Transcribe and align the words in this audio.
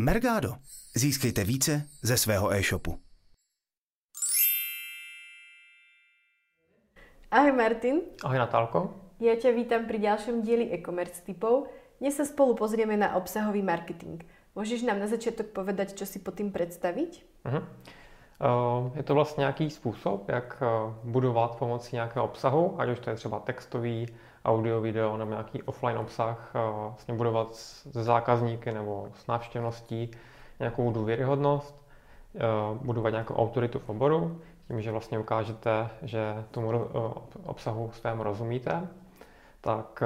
Mergado. 0.00 0.54
Získejte 0.96 1.44
více 1.44 1.82
ze 2.02 2.16
svého 2.16 2.52
e-shopu. 2.52 2.98
Ahoj 7.30 7.52
Martin. 7.52 8.00
Ahoj 8.24 8.38
Natálko. 8.38 8.94
Ja 9.18 9.34
ťa 9.34 9.50
vítam 9.58 9.90
pri 9.90 9.98
ďalšom 9.98 10.46
dieli 10.46 10.70
e-commerce 10.70 11.18
typov. 11.26 11.66
Dnes 11.98 12.14
sa 12.14 12.22
spolu 12.22 12.54
pozrieme 12.54 12.94
na 12.94 13.18
obsahový 13.18 13.58
marketing. 13.62 14.22
Můžeš 14.54 14.86
nám 14.86 15.02
na 15.02 15.10
začátek 15.10 15.50
povedať, 15.50 15.98
čo 15.98 16.06
si 16.06 16.22
pod 16.22 16.38
tým 16.38 16.54
představit? 16.54 17.18
Uh-huh. 17.42 17.66
Je 18.94 19.02
to 19.02 19.14
vlastně 19.14 19.40
nějaký 19.40 19.70
způsob, 19.70 20.28
jak 20.28 20.62
eh, 20.62 20.94
budovat 21.04 21.58
pomocí 21.58 21.96
nějakého 21.96 22.24
obsahu, 22.24 22.80
ať 22.80 22.88
už 22.88 22.98
to 23.00 23.10
je 23.10 23.16
třeba 23.16 23.38
textový, 23.38 24.06
audio, 24.48 24.80
video 24.80 25.16
nebo 25.16 25.30
nějaký 25.30 25.62
offline 25.62 25.98
obsah, 25.98 26.52
eh, 26.54 26.58
vlastně 26.72 27.14
budovat 27.14 27.54
se 27.54 28.02
zákazníky 28.04 28.72
nebo 28.72 29.08
s 29.14 29.26
návštěvností 29.26 30.10
nějakou 30.60 30.92
důvěryhodnost, 30.92 31.88
budovat 32.74 33.10
nějakou 33.10 33.34
autoritu 33.34 33.78
v 33.78 33.88
oboru, 33.88 34.40
tím, 34.68 34.80
že 34.80 34.92
vlastně 34.92 35.18
ukážete, 35.18 35.88
že 36.02 36.44
tomu 36.50 36.86
obsahu 37.44 37.90
svému 37.92 38.22
rozumíte, 38.22 38.88
tak 39.60 40.02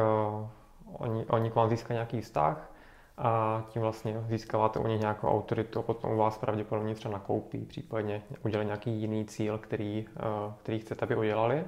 oni, 0.93 1.27
oni 1.27 1.51
k 1.51 1.55
vám 1.55 1.69
získají 1.69 1.97
nějaký 1.97 2.20
vztah 2.20 2.73
a 3.19 3.62
tím 3.69 3.83
vlastně 3.83 4.25
získáváte 4.29 4.79
u 4.79 4.87
nich 4.87 5.01
nějakou 5.01 5.29
autoritu 5.29 5.79
a 5.79 5.83
potom 5.83 6.12
u 6.12 6.17
vás 6.17 6.39
pravděpodobně 6.39 6.95
třeba 6.95 7.12
nakoupí, 7.12 7.65
případně 7.65 8.23
udělají 8.45 8.67
nějaký 8.67 8.91
jiný 8.91 9.25
cíl, 9.25 9.59
který, 9.59 10.06
eh, 10.17 10.53
který 10.62 10.79
chcete, 10.79 11.06
aby 11.06 11.17
udělali. 11.17 11.65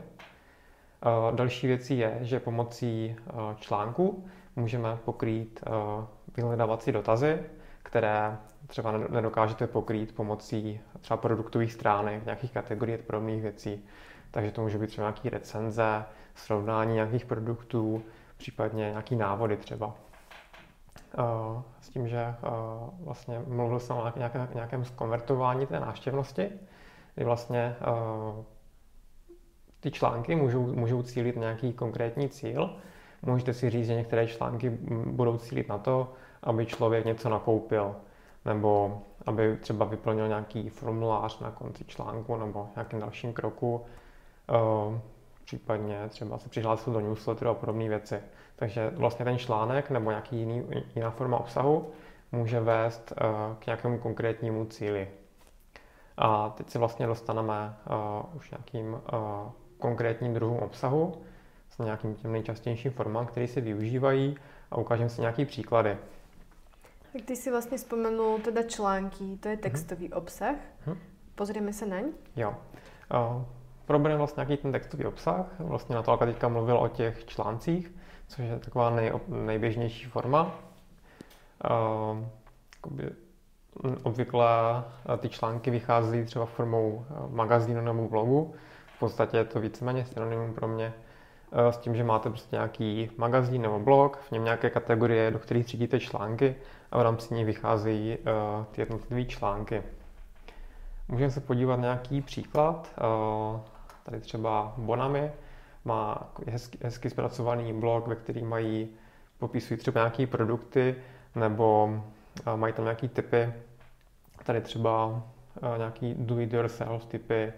Eh, 1.04 1.36
další 1.36 1.66
věcí 1.66 1.98
je, 1.98 2.18
že 2.20 2.40
pomocí 2.40 3.16
eh, 3.18 3.32
článku 3.56 4.24
můžeme 4.56 4.98
pokrýt 5.04 5.64
vyhledávací 6.36 6.92
dotazy, 6.92 7.42
které 7.82 8.38
třeba 8.66 8.92
nedokážete 8.92 9.66
pokrýt 9.66 10.14
pomocí 10.14 10.80
třeba 11.00 11.16
produktových 11.16 11.72
stránek, 11.72 12.24
nějakých 12.24 12.52
kategorií 12.52 12.98
a 12.98 13.02
podobných 13.06 13.42
věcí. 13.42 13.84
Takže 14.30 14.50
to 14.50 14.62
může 14.62 14.78
být 14.78 14.86
třeba 14.86 15.06
nějaký 15.06 15.28
recenze, 15.28 16.04
srovnání 16.34 16.94
nějakých 16.94 17.24
produktů, 17.24 18.02
případně 18.36 18.84
nějaký 18.90 19.16
návody 19.16 19.56
třeba. 19.56 19.94
Eh, 21.18 21.62
s 21.80 21.88
tím, 21.88 22.08
že 22.08 22.18
eh, 22.18 22.34
vlastně 23.00 23.42
mluvil 23.46 23.80
jsem 23.80 23.96
o 23.96 24.12
nějakém 24.54 24.84
zkonvertování 24.84 25.66
té 25.66 25.80
návštěvnosti, 25.80 26.50
kdy 27.14 27.24
vlastně 27.24 27.76
eh, 27.80 28.44
ty 29.84 29.90
články 29.90 30.36
můžou, 30.36 30.74
můžou 30.74 31.02
cílit 31.02 31.36
nějaký 31.36 31.72
konkrétní 31.72 32.28
cíl. 32.28 32.76
Můžete 33.22 33.54
si 33.54 33.70
říct, 33.70 33.86
že 33.86 33.94
některé 33.94 34.26
články 34.26 34.70
budou 35.06 35.38
cílit 35.38 35.68
na 35.68 35.78
to, 35.78 36.12
aby 36.42 36.66
člověk 36.66 37.04
něco 37.04 37.28
nakoupil, 37.28 37.96
nebo 38.44 39.02
aby 39.26 39.56
třeba 39.56 39.84
vyplnil 39.84 40.28
nějaký 40.28 40.68
formulář 40.68 41.40
na 41.40 41.50
konci 41.50 41.84
článku 41.84 42.36
nebo 42.36 42.68
nějakým 42.76 43.00
dalším 43.00 43.32
kroku, 43.32 43.84
případně 45.44 46.08
třeba 46.08 46.38
se 46.38 46.48
přihlásil 46.48 46.92
do 46.92 47.00
newsletteru 47.00 47.50
a 47.50 47.54
podobné 47.54 47.88
věci. 47.88 48.20
Takže 48.56 48.90
vlastně 48.96 49.24
ten 49.24 49.38
článek 49.38 49.90
nebo 49.90 50.10
nějaký 50.10 50.36
jiný, 50.36 50.66
jiná 50.94 51.10
forma 51.10 51.38
obsahu 51.38 51.90
může 52.32 52.60
vést 52.60 53.12
uh, 53.12 53.56
k 53.56 53.66
nějakému 53.66 53.98
konkrétnímu 53.98 54.64
cíli. 54.64 55.08
A 56.16 56.50
teď 56.50 56.70
se 56.70 56.78
vlastně 56.78 57.06
dostaneme 57.06 57.76
uh, 57.90 58.36
už 58.36 58.50
nějakým 58.50 58.92
uh, 58.92 59.50
konkrétním 59.84 60.34
druhům 60.34 60.58
obsahu 60.58 61.14
s 61.70 61.78
nějakým 61.78 62.14
těm 62.14 62.32
nejčastějším 62.32 62.92
formám, 62.92 63.26
které 63.26 63.48
se 63.48 63.60
využívají 63.60 64.36
a 64.70 64.76
ukážeme 64.76 65.10
si 65.10 65.20
nějaký 65.20 65.44
příklady. 65.44 65.96
Tak 67.12 67.22
ty 67.24 67.36
si 67.36 67.50
vlastně 67.50 67.78
vzpomenul 67.78 68.38
teda 68.38 68.62
články, 68.62 69.38
to 69.40 69.48
je 69.48 69.54
mhm. 69.54 69.62
textový 69.62 70.08
mm-hmm. 70.08 70.18
obsah. 70.18 70.56
Mm-hmm. 70.86 70.96
Pozrieme 71.34 71.72
se 71.72 71.86
na 71.86 72.00
ně? 72.00 72.12
Jo. 72.36 72.54
Uh, 73.14 73.42
probereme 73.86 74.18
vlastně 74.18 74.40
nějaký 74.40 74.62
ten 74.62 74.72
textový 74.72 75.04
obsah. 75.04 75.46
Vlastně 75.58 75.94
na 75.94 76.02
to 76.02 76.16
teďka 76.16 76.48
mluvil 76.48 76.76
o 76.76 76.88
těch 76.88 77.24
článcích 77.24 77.92
což 78.28 78.44
je 78.44 78.58
taková 78.58 78.90
nej, 78.90 79.12
nejběžnější 79.28 80.06
forma. 80.06 80.54
Uh, 81.70 82.18
obvykle 84.02 84.46
ty 85.18 85.28
články 85.28 85.70
vychází 85.70 86.24
třeba 86.24 86.46
formou 86.46 87.06
magazínu 87.28 87.80
nebo 87.80 88.08
blogu. 88.08 88.54
V 88.96 88.98
podstatě 88.98 89.36
je 89.36 89.44
to 89.44 89.60
víceméně 89.60 90.04
synonymum 90.04 90.54
pro 90.54 90.68
mě 90.68 90.92
s 91.52 91.76
tím, 91.76 91.94
že 91.94 92.04
máte 92.04 92.28
prostě 92.28 92.56
nějaký 92.56 93.10
magazín 93.16 93.62
nebo 93.62 93.78
blog, 93.78 94.16
v 94.16 94.30
něm 94.30 94.44
nějaké 94.44 94.70
kategorie, 94.70 95.30
do 95.30 95.38
kterých 95.38 95.66
třídíte 95.66 96.00
články 96.00 96.56
a 96.92 96.98
v 96.98 97.02
rámci 97.02 97.34
ní 97.34 97.44
vycházejí 97.44 98.18
ty 98.70 98.80
jednotlivé 98.80 99.24
články. 99.24 99.82
Můžeme 101.08 101.30
se 101.30 101.40
podívat 101.40 101.76
na 101.76 101.82
nějaký 101.82 102.20
příklad. 102.20 103.00
Tady 104.02 104.20
třeba 104.20 104.74
Bonami 104.76 105.32
má 105.84 106.30
hezky, 106.48 106.78
hezky 106.82 107.10
zpracovaný 107.10 107.72
blog, 107.72 108.06
ve 108.06 108.14
kterým 108.14 108.48
mají, 108.48 108.88
popisují 109.38 109.78
třeba 109.78 110.00
nějaké 110.00 110.26
produkty 110.26 110.96
nebo 111.34 112.00
mají 112.56 112.72
tam 112.72 112.84
nějaké 112.84 113.08
typy. 113.08 113.52
Tady 114.44 114.60
třeba 114.60 115.22
nějaký 115.76 116.14
do-it-yourself 116.18 117.04
typy 117.04 117.52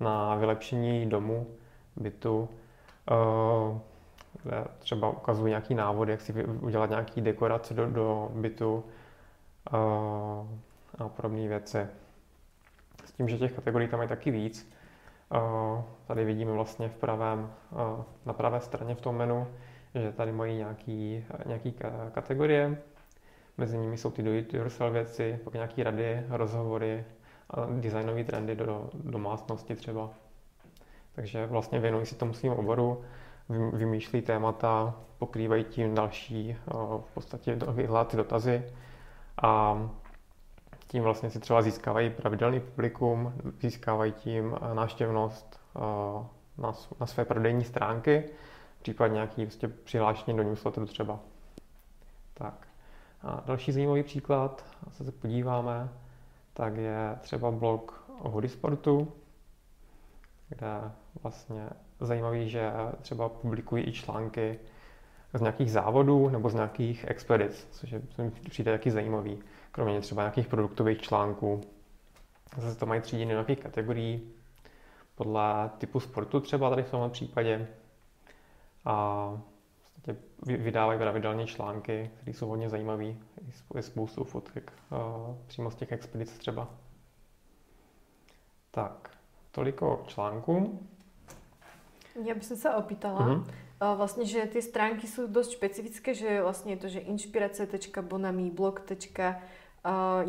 na 0.00 0.34
vylepšení 0.34 1.06
domu, 1.06 1.46
bytu, 1.96 2.48
kde 4.42 4.64
třeba 4.78 5.10
ukazují 5.10 5.50
nějaký 5.50 5.74
návody, 5.74 6.12
jak 6.12 6.20
si 6.20 6.44
udělat 6.44 6.90
nějaký 6.90 7.20
dekorace 7.20 7.74
do, 7.74 7.86
do 7.86 8.30
bytu 8.34 8.84
a 10.98 11.08
podobné 11.08 11.48
věci. 11.48 11.86
S 13.04 13.12
tím, 13.12 13.28
že 13.28 13.38
těch 13.38 13.52
kategorií 13.52 13.88
tam 13.88 14.02
je 14.02 14.08
taky 14.08 14.30
víc, 14.30 14.76
Tady 16.06 16.24
vidíme 16.24 16.52
vlastně 16.52 16.88
v 16.88 16.94
pravém, 16.94 17.52
na 18.26 18.32
pravé 18.32 18.60
straně 18.60 18.94
v 18.94 19.00
tom 19.00 19.16
menu, 19.16 19.46
že 19.94 20.12
tady 20.12 20.32
mají 20.32 20.56
nějaký, 20.56 21.24
nějaký 21.46 21.74
kategorie. 22.12 22.78
Mezi 23.58 23.78
nimi 23.78 23.96
jsou 23.96 24.10
ty 24.10 24.22
do-it-yourself 24.22 24.92
věci, 24.92 25.38
pak 25.44 25.54
nějaké 25.54 25.82
rady, 25.82 26.22
rozhovory 26.28 27.04
a 27.50 27.66
designové 27.80 28.24
trendy 28.24 28.56
do 28.56 28.90
domácnosti 28.94 29.74
třeba. 29.74 30.10
Takže 31.12 31.46
vlastně 31.46 31.80
věnují 31.80 32.06
se 32.06 32.14
tomu 32.14 32.32
svým 32.32 32.52
oboru, 32.52 33.04
vymýšlí 33.72 34.22
témata, 34.22 34.94
pokrývají 35.18 35.64
tím 35.64 35.94
další 35.94 36.56
v 37.00 37.14
podstatě 37.14 37.54
vyhledat 37.54 38.08
ty 38.08 38.16
dotazy 38.16 38.64
a 39.42 39.78
tím 40.88 41.02
vlastně 41.02 41.30
si 41.30 41.40
třeba 41.40 41.62
získávají 41.62 42.10
pravidelný 42.10 42.60
publikum, 42.60 43.32
získávají 43.60 44.12
tím 44.12 44.58
eh, 44.70 44.74
návštěvnost 44.74 45.60
eh, 45.76 45.80
na, 46.58 46.72
na 47.00 47.06
své 47.06 47.24
prodejní 47.24 47.64
stránky, 47.64 48.24
případně 48.82 49.14
nějaký 49.14 49.44
vlastně 49.44 49.68
přihlášení 49.68 50.36
do 50.36 50.42
newsletteru 50.42 50.86
třeba. 50.86 51.18
Tak. 52.34 52.68
A 53.22 53.42
další 53.46 53.72
zajímavý 53.72 54.02
příklad, 54.02 54.64
se 54.90 55.12
podíváme, 55.12 55.88
tak 56.56 56.76
je 56.76 57.16
třeba 57.20 57.50
blog 57.50 58.10
o 58.20 58.28
hodisportu, 58.28 59.12
kde 60.48 60.90
vlastně 61.22 61.68
zajímavý, 62.00 62.50
že 62.50 62.70
třeba 63.00 63.28
publikují 63.28 63.84
i 63.88 63.92
články 63.92 64.58
z 65.34 65.40
nějakých 65.40 65.72
závodů 65.72 66.28
nebo 66.28 66.50
z 66.50 66.54
nějakých 66.54 67.04
expedic, 67.08 67.68
což 67.70 67.90
je, 67.90 68.02
mi 68.18 68.30
přijde 68.30 68.72
taky 68.72 68.90
zajímavý 68.90 69.38
kromě 69.72 70.00
třeba 70.00 70.22
nějakých 70.22 70.48
produktových 70.48 71.00
článků. 71.00 71.60
Zase 72.56 72.78
to 72.78 72.86
mají 72.86 73.00
třídiny 73.00 73.30
nějakých 73.32 73.60
kategorií, 73.60 74.32
podle 75.14 75.70
typu 75.78 76.00
sportu 76.00 76.40
třeba 76.40 76.70
tady 76.70 76.82
v 76.82 76.90
tomhle 76.90 77.10
případě. 77.10 77.68
A 78.84 79.38
vlastně 80.06 80.56
vydávají 80.56 80.98
pravidelně 80.98 81.46
články, 81.46 82.10
které 82.16 82.32
jsou 82.32 82.48
hodně 82.48 82.68
zajímavé. 82.68 83.04
Je 83.74 83.82
spoustu 83.82 84.24
fotek 84.24 84.72
přímo 85.46 85.70
z 85.70 85.74
těch 85.74 85.92
expedic 85.92 86.38
třeba. 86.38 86.68
Tak, 88.70 89.10
toliko 89.50 90.04
článků. 90.06 90.88
Já 92.24 92.34
bych 92.34 92.44
se 92.44 92.74
opýtala, 92.74 93.28
mm-hmm. 93.28 93.96
vlastně, 93.96 94.26
že 94.26 94.46
ty 94.46 94.62
stránky 94.62 95.06
jsou 95.06 95.26
dost 95.26 95.50
specifické, 95.50 96.14
že 96.14 96.42
vlastně 96.42 96.72
je 96.72 96.76
to, 96.76 96.88
že 96.88 96.98
inspirace.bonami, 96.98 98.50
blog.com 98.50 99.34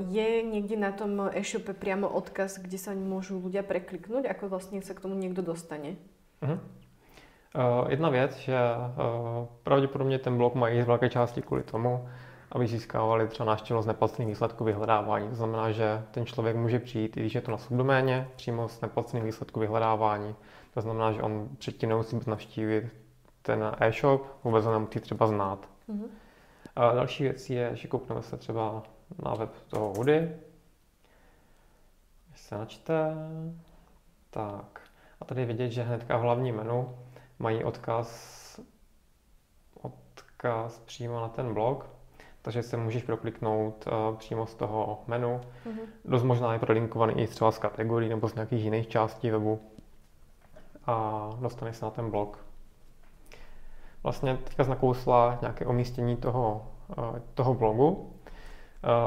je 0.10 0.44
někde 0.44 0.76
na 0.78 0.92
tom 0.92 1.30
e-shope 1.34 1.74
priamo 1.74 2.10
odkaz, 2.10 2.62
kde 2.62 2.78
sa 2.78 2.94
môžu 2.94 3.42
ľudia 3.42 3.66
prekliknúť, 3.66 4.30
ako 4.30 4.54
vlastne 4.54 4.86
sa 4.86 4.94
k 4.94 5.02
tomu 5.02 5.18
někdo 5.18 5.42
dostane? 5.42 5.98
Uh-huh. 6.46 6.62
Uh, 7.56 7.90
jedna 7.92 8.10
věc, 8.10 8.36
že 8.36 8.58
uh, 8.60 9.46
pravděpodobně 9.64 10.20
ten 10.20 10.38
blog 10.38 10.56
mají 10.56 10.82
z 10.82 10.88
velké 10.88 11.10
části 11.10 11.42
kvůli 11.42 11.64
tomu, 11.64 12.10
aby 12.52 12.68
získávali 12.68 13.28
třeba 13.28 13.48
návštěvnost 13.48 13.88
neplacených 13.88 14.30
výsledků 14.30 14.64
vyhledávání. 14.64 15.30
To 15.30 15.36
znamená, 15.36 15.72
že 15.72 16.04
ten 16.12 16.26
člověk 16.26 16.56
může 16.56 16.80
přijít, 16.80 17.18
i 17.18 17.20
když 17.20 17.36
je 17.36 17.42
to 17.42 17.52
na 17.52 17.58
subdoméně, 17.58 18.28
přímo 18.36 18.68
s 18.68 18.82
neplaceným 18.82 19.26
výsledku 19.26 19.60
vyhledávání. 19.60 20.36
To 20.74 20.82
znamená, 20.82 21.12
že 21.12 21.22
on 21.22 21.50
předtím 21.58 21.90
nemusí 21.90 22.20
navštívit 22.28 22.96
ten 23.42 23.76
e-shop, 23.80 24.26
vůbec 24.44 24.66
ho 24.66 24.72
nemusí 24.72 25.00
třeba 25.00 25.28
znát. 25.28 25.70
Uh-huh. 25.90 26.08
A 26.76 26.92
další 26.94 27.24
věc 27.24 27.50
je, 27.50 27.76
že 27.76 27.88
koukneme 27.88 28.22
se 28.22 28.38
třeba 28.38 28.84
na 29.24 29.34
web 29.34 29.50
toho 29.68 29.94
Hudy. 29.98 30.32
Když 32.30 32.42
se 32.42 32.58
načte, 32.58 33.14
tak 34.30 34.82
a 35.22 35.26
tady 35.26 35.46
vidět, 35.46 35.70
že 35.70 35.84
hnedka 35.84 36.18
v 36.18 36.22
hlavním 36.22 36.56
menu 36.56 36.96
mají 37.40 37.64
odkaz, 37.64 38.60
odkaz 39.82 40.80
přímo 40.80 41.22
na 41.22 41.30
ten 41.30 41.54
blog, 41.54 41.90
takže 42.42 42.64
se 42.64 42.78
můžeš 42.78 43.04
prokliknout 43.04 43.88
uh, 43.88 44.18
přímo 44.18 44.46
z 44.46 44.56
toho 44.56 45.04
menu. 45.08 45.42
Mm-hmm. 45.66 45.86
Dost 46.06 46.24
možná 46.24 46.54
je 46.54 46.60
prolinkovaný 46.60 47.14
i 47.22 47.28
třeba 47.28 47.52
z 47.52 47.60
kategorií 47.60 48.10
nebo 48.10 48.30
z 48.30 48.34
nějakých 48.34 48.64
jiných 48.64 48.88
částí 48.88 49.30
webu 49.30 49.60
a 50.86 51.30
dostaneš 51.40 51.76
se 51.76 51.86
na 51.86 51.92
ten 51.92 52.12
blog. 52.12 52.46
Vlastně 54.04 54.38
teďka 54.44 54.64
znakousla 54.64 55.38
nějaké 55.42 55.66
umístění 55.66 56.18
toho, 56.18 56.68
uh, 56.98 57.20
toho 57.34 57.54
blogu. 57.54 58.17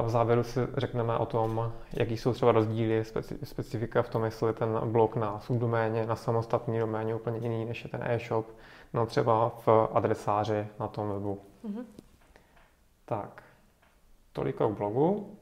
V 0.05 0.09
závěru 0.09 0.43
si 0.43 0.61
řekneme 0.77 1.19
o 1.19 1.27
tom, 1.27 1.73
jaký 1.93 2.17
jsou 2.17 2.33
třeba 2.33 2.53
rozdíly, 2.53 3.03
speci- 3.03 3.39
specifika 3.45 4.03
v 4.03 4.09
tom, 4.09 4.25
jestli 4.25 4.53
ten 4.53 4.81
blog 4.93 5.17
na 5.17 5.41
subdoméně, 5.41 6.07
na 6.07 6.17
samostatný 6.17 6.79
doméně 6.79 7.15
úplně 7.15 7.39
jiný, 7.39 7.65
než 7.65 7.85
je 7.85 7.91
ten 7.91 8.03
e-shop, 8.05 8.47
no 8.93 9.07
třeba 9.07 9.49
v 9.67 9.89
adresáři 9.93 10.67
na 10.81 10.89
tom 10.89 11.09
webu. 11.09 11.41
Mm-hmm. 11.65 11.85
Tak, 13.05 13.43
toliko 14.33 14.69
k 14.69 14.77
blogu. 14.79 15.37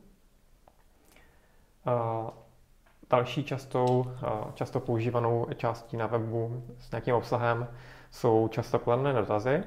Další 3.11 3.45
častou, 3.45 4.05
často 4.55 4.81
používanou 4.81 5.47
částí 5.57 5.97
na 5.97 6.07
webu 6.07 6.63
s 6.79 6.91
nějakým 6.91 7.15
obsahem 7.15 7.69
jsou 8.11 8.49
často 8.49 8.79
kladné 8.79 9.13
dotazy. 9.13 9.65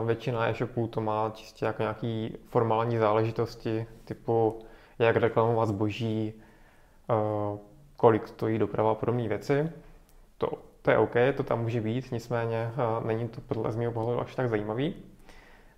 Uh, 0.00 0.06
většina 0.06 0.48
e-shopů 0.48 0.86
to 0.86 1.00
má 1.00 1.30
čistě 1.34 1.64
jako 1.64 1.82
nějaký 1.82 2.36
formální 2.48 2.98
záležitosti 2.98 3.86
typu 4.04 4.62
jak 4.98 5.16
reklamovat 5.16 5.68
zboží, 5.68 6.34
uh, 7.08 7.58
kolik 7.96 8.28
stojí 8.28 8.58
doprava 8.58 8.90
a 8.90 8.94
podobné 8.94 9.28
věci. 9.28 9.70
To, 10.38 10.48
to 10.82 10.90
je 10.90 10.98
OK, 10.98 11.14
to 11.36 11.42
tam 11.42 11.62
může 11.62 11.80
být, 11.80 12.12
nicméně 12.12 12.72
uh, 12.74 13.06
není 13.06 13.28
to 13.28 13.40
podle 13.40 13.76
mého 13.76 13.92
pohledu 13.92 14.20
až 14.20 14.34
tak 14.34 14.48
zajímavý. 14.48 14.94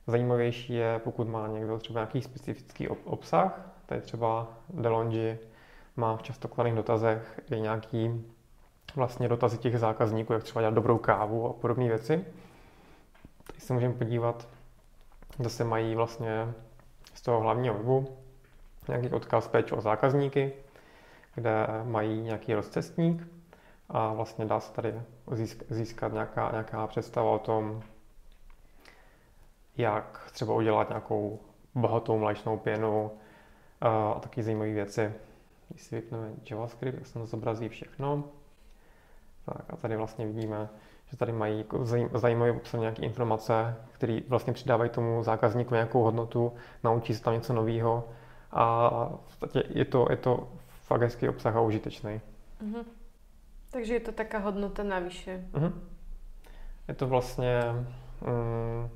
Zajímavější 0.07 0.75
je, 0.75 1.01
pokud 1.05 1.29
má 1.29 1.49
někdo 1.49 1.79
třeba 1.79 2.01
nějaký 2.01 2.23
specifický 2.23 2.89
obsah, 2.89 3.61
tady 3.87 4.01
třeba 4.01 4.49
Delongi 4.69 5.39
má 5.97 6.17
v 6.17 6.23
častokladných 6.23 6.75
dotazech 6.75 7.41
i 7.51 7.61
nějaký 7.61 8.25
vlastně 8.97 9.29
dotazy 9.29 9.59
těch 9.59 9.79
zákazníků, 9.79 10.33
jak 10.33 10.43
třeba 10.43 10.61
dělat 10.61 10.75
dobrou 10.75 10.99
kávu 10.99 11.49
a 11.49 11.53
podobné 11.53 11.89
věci. 11.89 12.25
Tady 13.47 13.61
se 13.61 13.73
můžeme 13.73 13.95
podívat, 13.95 14.49
zase 15.39 15.65
mají 15.65 15.95
vlastně 15.95 16.53
z 17.15 17.23
toho 17.23 17.41
hlavního 17.41 17.75
webu 17.75 18.19
nějaký 18.89 19.09
odkaz 19.09 19.49
péče 19.49 19.75
o 19.75 19.81
zákazníky, 19.81 20.53
kde 21.35 21.67
mají 21.85 22.23
nějaký 22.23 22.55
rozcestník 22.55 23.29
a 23.89 24.13
vlastně 24.13 24.45
dá 24.45 24.61
se 24.61 24.73
tady 24.73 25.03
získat 25.71 26.13
nějaká, 26.13 26.51
nějaká 26.51 26.87
představa 26.87 27.31
o 27.31 27.39
tom, 27.39 27.83
jak 29.77 30.31
třeba 30.33 30.55
udělat 30.55 30.89
nějakou 30.89 31.41
bohatou 31.75 32.19
mléčnou 32.19 32.59
pěnu 32.59 33.11
a 33.81 34.21
taky 34.21 34.43
zajímavé 34.43 34.71
věci. 34.73 35.13
Když 35.69 35.83
si 35.83 35.95
vypneme 35.95 36.31
JavaScript, 36.51 36.99
tak 36.99 37.07
se 37.07 37.13
to 37.13 37.27
zobrazí 37.27 37.69
všechno. 37.69 38.25
Tak 39.45 39.65
a 39.69 39.77
tady 39.77 39.97
vlastně 39.97 40.27
vidíme, 40.27 40.69
že 41.13 41.19
tady 41.19 41.33
mají 41.33 41.59
jako 41.59 41.85
zajímavé 42.15 42.53
obsah 42.53 42.81
nějaké 42.81 43.03
informace, 43.03 43.77
které 43.93 44.21
vlastně 44.29 44.53
přidávají 44.53 44.91
tomu 44.91 45.23
zákazníku 45.23 45.75
nějakou 45.75 46.03
hodnotu, 46.03 46.53
naučí 46.85 47.15
se 47.15 47.23
tam 47.23 47.35
něco 47.35 47.53
nového 47.53 48.09
a 48.51 48.89
v 49.27 49.39
podstatě 49.39 49.63
je 49.69 49.85
to, 49.85 50.07
je 50.11 50.17
to 50.17 50.49
fakt 50.83 51.01
hezký 51.01 51.29
obsah 51.29 51.57
a 51.57 51.61
užitečný. 51.61 52.21
Uh-huh. 52.65 52.85
Takže 53.71 53.95
je 53.95 54.01
to 54.01 54.13
taká 54.13 54.39
hodnota 54.39 54.83
navyše. 54.83 55.45
Uh-huh. 55.53 55.73
Je 56.89 56.95
to 56.95 57.07
vlastně 57.07 57.63
um, 58.21 58.91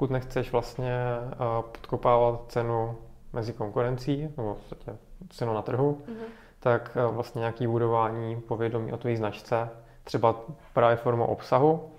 pokud 0.00 0.10
nechceš 0.10 0.52
vlastně 0.52 0.92
eh, 1.32 1.36
podkopávat 1.62 2.44
cenu 2.48 2.96
mezi 3.32 3.52
konkurencí, 3.52 4.22
nebo 4.36 4.56
vlastně 4.70 4.92
cenu 5.30 5.54
na 5.54 5.62
trhu, 5.62 6.02
mm-hmm. 6.06 6.24
tak 6.60 6.96
eh, 6.96 7.12
vlastně 7.12 7.38
nějaký 7.38 7.66
budování 7.66 8.40
povědomí 8.40 8.92
o 8.92 8.96
tvé 8.96 9.16
značce, 9.16 9.68
třeba 10.10 10.40
právě 10.72 10.96
formou 10.96 11.24
obsahu, 11.24 11.90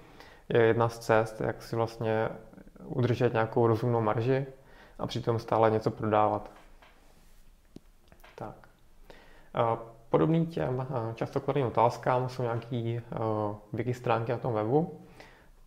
je 0.49 0.61
jedna 0.61 0.89
z 0.89 0.99
cest, 0.99 1.41
jak 1.41 1.61
si 1.61 1.75
vlastně 1.75 2.29
udržet 2.85 3.33
nějakou 3.33 3.67
rozumnou 3.67 4.01
marži 4.01 4.45
a 4.99 5.07
přitom 5.07 5.39
stále 5.39 5.71
něco 5.71 5.91
prodávat. 5.91 6.51
Tak. 8.35 8.55
Eh, 9.55 9.77
podobný 10.09 10.47
těm 10.47 10.87
častokladným 11.15 11.65
otázkám 11.65 12.29
jsou 12.29 12.43
nějaké 12.43 13.01
wiki 13.73 13.93
stránky 13.93 14.31
na 14.31 14.37
tom 14.37 14.53
webu, 14.53 14.99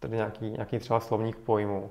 tedy 0.01 0.17
nějaký, 0.17 0.51
nějaký 0.51 0.79
třeba 0.79 1.01
slovník 1.01 1.37
pojmů. 1.37 1.91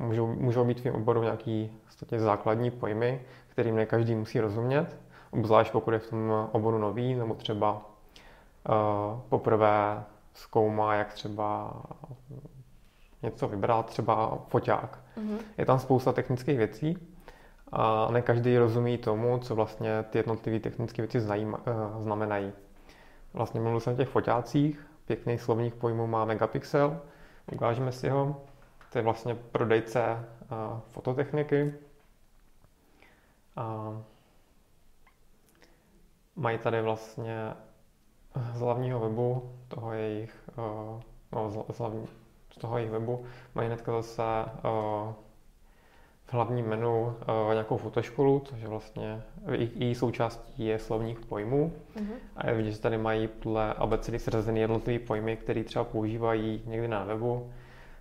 Můžou, 0.00 0.26
můžou 0.26 0.64
být 0.64 0.80
v 0.80 0.82
tom 0.82 0.92
oboru 0.92 1.22
nějaký 1.22 1.80
vlastně 1.84 2.20
základní 2.20 2.70
pojmy, 2.70 3.22
kterým 3.48 3.76
ne 3.76 3.86
každý 3.86 4.14
musí 4.14 4.40
rozumět, 4.40 4.96
obzvlášť 5.30 5.72
pokud 5.72 5.90
je 5.90 5.98
v 5.98 6.10
tom 6.10 6.48
oboru 6.52 6.78
nový, 6.78 7.14
nebo 7.14 7.34
třeba 7.34 7.93
poprvé 9.28 10.04
zkoumá, 10.32 10.94
jak 10.94 11.12
třeba 11.12 11.72
něco 13.22 13.48
vybrat, 13.48 13.86
třeba 13.86 14.38
foťák. 14.48 14.98
Mm-hmm. 15.16 15.38
Je 15.58 15.66
tam 15.66 15.78
spousta 15.78 16.12
technických 16.12 16.58
věcí 16.58 16.98
a 17.72 18.08
ne 18.10 18.22
každý 18.22 18.58
rozumí 18.58 18.98
tomu, 18.98 19.38
co 19.38 19.54
vlastně 19.54 20.04
ty 20.10 20.18
jednotlivé 20.18 20.60
technické 20.60 21.02
věci 21.02 21.20
znajím, 21.20 21.52
uh, 21.52 22.02
znamenají. 22.02 22.52
Vlastně 23.32 23.60
mluvil 23.60 23.80
jsem 23.80 23.92
o 23.92 23.96
těch 23.96 24.08
foťácích, 24.08 24.86
pěkný 25.06 25.38
slovník 25.38 25.74
pojmů 25.74 26.06
má 26.06 26.24
megapixel, 26.24 27.00
Ukážeme 27.52 27.92
si 27.92 28.08
ho. 28.08 28.44
To 28.92 28.98
je 28.98 29.02
vlastně 29.02 29.34
prodejce 29.34 30.04
uh, 30.04 30.80
fototechniky. 30.80 31.74
A 33.56 33.96
mají 36.36 36.58
tady 36.58 36.82
vlastně 36.82 37.54
z 38.54 38.60
hlavního 38.60 39.00
webu 39.00 39.50
toho 39.68 39.92
jejich, 39.92 40.34
uh, 40.58 41.00
no, 41.32 41.50
z, 41.50 41.78
hlavní, 41.78 42.06
z 42.52 42.58
toho 42.58 42.78
jejich 42.78 42.92
webu 42.92 43.24
mají 43.54 43.68
hnedka 43.68 43.92
zase 43.92 44.22
uh, 44.22 45.12
v 46.26 46.34
hlavním 46.34 46.66
menu 46.66 47.02
uh, 47.02 47.14
nějakou 47.52 47.76
fotoškolu, 47.76 48.40
což 48.40 48.60
je 48.60 48.68
vlastně 48.68 49.22
její 49.56 49.94
součástí 49.94 50.66
je 50.66 50.78
slovník 50.78 51.26
pojmů. 51.26 51.72
Uh-huh. 51.96 52.14
A 52.36 52.48
je 52.48 52.54
vidět, 52.54 52.70
že 52.70 52.80
tady 52.80 52.98
mají 52.98 53.28
podle 53.28 53.74
abecedy 53.74 54.18
seřazeny 54.18 54.60
jednotlivé 54.60 55.04
pojmy, 55.04 55.36
které 55.36 55.64
třeba 55.64 55.84
používají 55.84 56.62
někdy 56.66 56.88
na 56.88 57.04
webu, 57.04 57.52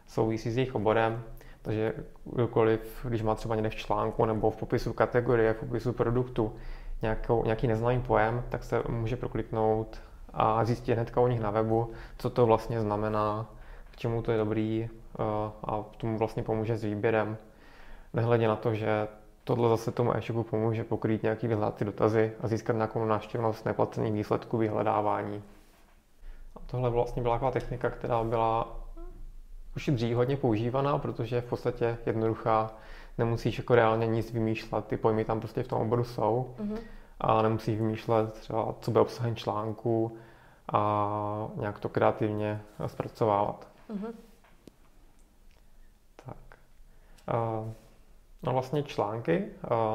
souvisí 0.08 0.52
s 0.52 0.58
jejich 0.58 0.76
oborem. 0.76 1.24
Takže 1.62 1.94
kdokoliv, 2.26 3.06
když 3.10 3.22
má 3.22 3.36
třeba 3.36 3.56
někde 3.56 3.70
v 3.70 3.76
článku 3.76 4.26
nebo 4.26 4.52
v 4.52 4.56
popisu 4.56 4.94
kategorie, 4.94 5.54
v 5.54 5.58
popisu 5.58 5.94
produktu 5.94 6.54
nějakou, 7.02 7.44
nějaký 7.44 7.68
neznámý 7.68 8.02
pojem, 8.02 8.44
tak 8.50 8.64
se 8.64 8.84
může 8.90 9.16
prokliknout 9.16 10.02
a 10.34 10.66
zjistit 10.66 10.94
hnedka 10.94 11.22
u 11.22 11.28
nich 11.28 11.40
na 11.40 11.52
webu, 11.52 11.92
co 12.18 12.30
to 12.30 12.46
vlastně 12.46 12.82
znamená, 12.82 13.46
k 13.92 13.98
čemu 13.98 14.22
to 14.22 14.32
je 14.32 14.38
dobrý 14.38 14.90
uh, 15.20 15.26
a 15.64 15.84
tomu 15.98 16.18
vlastně 16.18 16.44
pomůže 16.44 16.78
s 16.78 16.84
výběrem 16.84 17.38
nehledě 18.14 18.48
na 18.48 18.56
to, 18.56 18.74
že 18.74 19.08
tohle 19.44 19.70
zase 19.70 19.92
tomu 19.92 20.18
e-shopu 20.18 20.44
pomůže 20.44 20.84
pokrýt 20.84 21.24
nějaký 21.24 21.48
vyhledávací 21.48 21.86
dotazy 21.86 22.32
a 22.42 22.48
získat 22.48 22.74
nějakou 22.74 23.06
návštěvnost 23.06 23.66
neplacených 23.66 24.14
výsledků 24.14 24.58
vyhledávání. 24.58 25.44
A 26.56 26.60
tohle 26.66 26.90
vlastně 26.90 27.22
byla 27.22 27.36
taková 27.36 27.52
technika, 27.52 27.90
která 27.90 28.24
byla 28.24 28.80
už 29.76 29.90
dřív 29.94 30.16
hodně 30.16 30.38
používaná, 30.38 30.98
protože 30.98 31.36
je 31.36 31.42
v 31.42 31.50
podstatě 31.50 31.98
jednoduchá, 32.06 32.72
nemusíš 33.18 33.58
jako 33.58 33.76
reálně 33.76 34.08
nic 34.08 34.32
vymýšlet, 34.32 34.86
ty 34.86 34.98
pojmy 34.98 35.26
tam 35.26 35.40
prostě 35.40 35.64
v 35.64 35.68
tom 35.68 35.82
oboru 35.82 36.04
jsou 36.04 36.56
mm-hmm. 36.60 36.78
A 37.22 37.42
nemusíš 37.42 37.78
vymýšlet 37.78 38.34
třeba, 38.34 38.76
co 38.82 38.92
bude 38.92 39.02
obsahem 39.02 39.36
článku 39.36 40.18
a 40.74 41.48
nějak 41.56 41.80
to 41.80 41.90
kreativně 41.90 42.62
zpracovávat. 42.88 43.68
Mm-hmm. 43.90 44.14
Tak. 46.26 46.60
Uh, 47.34 47.72
No 48.46 48.54
vlastně 48.54 48.84
články 48.84 49.46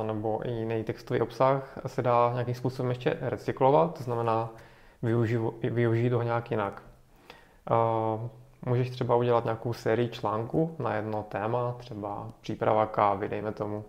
nebo 0.07 0.49
i 0.49 0.51
jiný 0.51 0.85
textový 0.85 1.21
obsah 1.21 1.79
se 1.87 2.03
dá 2.03 2.31
nějakým 2.33 2.55
způsobem 2.55 2.89
ještě 2.89 3.19
recyklovat, 3.21 3.99
to 3.99 4.03
znamená 4.03 4.51
využít, 5.03 5.39
využít 5.63 6.13
ho 6.13 6.23
nějak 6.23 6.51
jinak. 6.51 6.83
Můžeš 8.67 8.91
třeba 8.91 9.17
udělat 9.17 9.45
nějakou 9.45 9.73
sérii 9.73 10.09
článků 10.09 10.77
na 10.79 10.95
jedno 10.95 11.23
téma, 11.23 11.75
třeba 11.79 12.29
příprava 12.41 12.87
kávy, 12.87 13.29
dejme 13.29 13.53
tomu. 13.53 13.85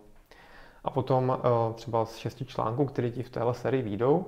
A 0.84 0.90
potom 0.90 1.38
třeba 1.74 2.06
z 2.06 2.16
šesti 2.16 2.46
článků, 2.46 2.86
které 2.86 3.10
ti 3.10 3.24
v 3.24 3.30
téhle 3.30 3.54
sérii 3.54 3.84
výjdou, 3.84 4.26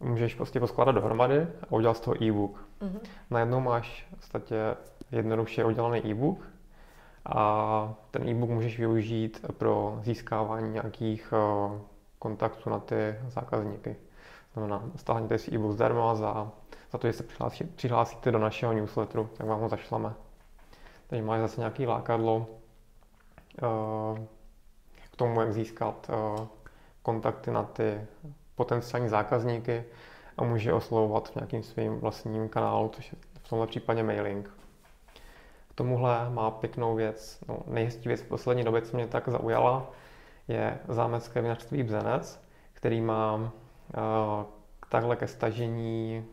můžeš 0.00 0.34
prostě 0.34 0.60
poskládat 0.60 0.92
dohromady 0.92 1.40
a 1.40 1.72
udělat 1.72 1.96
z 1.96 2.00
toho 2.00 2.24
e-book. 2.24 2.64
Mm-hmm. 2.80 2.98
Najednou 3.30 3.60
máš 3.60 4.06
v 4.12 4.16
podstatě 4.16 4.76
jednoduše 5.12 5.64
udělaný 5.64 6.10
e-book, 6.10 6.38
a 7.34 7.94
ten 8.10 8.28
e-book 8.28 8.50
můžeš 8.50 8.78
využít 8.78 9.46
pro 9.58 9.98
získávání 10.02 10.72
nějakých 10.72 11.32
uh, 11.32 11.80
kontaktů 12.18 12.70
na 12.70 12.78
ty 12.78 13.14
zákazníky. 13.28 13.96
Znamená, 14.52 14.82
stáhněte 14.96 15.38
si 15.38 15.54
e-book 15.54 15.72
zdarma 15.72 16.14
za, 16.14 16.50
za 16.92 16.98
to, 16.98 17.06
že 17.06 17.12
se 17.12 17.22
přihlásí, 17.22 17.64
přihlásíte 17.64 18.32
do 18.32 18.38
našeho 18.38 18.72
newsletteru, 18.72 19.28
tak 19.36 19.46
vám 19.46 19.60
ho 19.60 19.68
zašleme. 19.68 20.14
Takže 21.06 21.24
máš 21.24 21.40
zase 21.40 21.60
nějaký 21.60 21.86
lákadlo 21.86 22.46
uh, 23.62 24.18
tomu, 25.16 25.40
jak 25.40 25.52
získat 25.52 26.10
uh, 26.10 26.46
kontakty 27.02 27.50
na 27.50 27.62
ty 27.62 28.00
potenciální 28.54 29.08
zákazníky 29.08 29.84
a 30.38 30.44
může 30.44 30.72
oslovovat 30.72 31.28
v 31.28 31.34
nějakým 31.34 31.62
svým 31.62 32.00
vlastním 32.00 32.48
kanálu, 32.48 32.88
což 32.88 33.12
je 33.12 33.18
v 33.42 33.48
tomhle 33.48 33.66
případě 33.66 34.02
mailing. 34.02 34.50
K 35.70 35.74
tomuhle 35.74 36.30
má 36.30 36.50
pěknou 36.50 36.94
věc, 36.94 37.38
no, 37.48 37.58
nejhezčí 37.66 38.08
věc 38.08 38.22
v 38.22 38.28
poslední 38.28 38.64
době, 38.64 38.82
co 38.82 38.96
mě 38.96 39.06
tak 39.06 39.28
zaujala, 39.28 39.90
je 40.48 40.78
zámecké 40.88 41.42
vinařství 41.42 41.82
Bzenec, 41.82 42.40
který 42.72 43.00
má 43.00 43.34
uh, 43.34 43.50
takhle 44.88 45.16
ke 45.16 45.26
stažení 45.26 46.24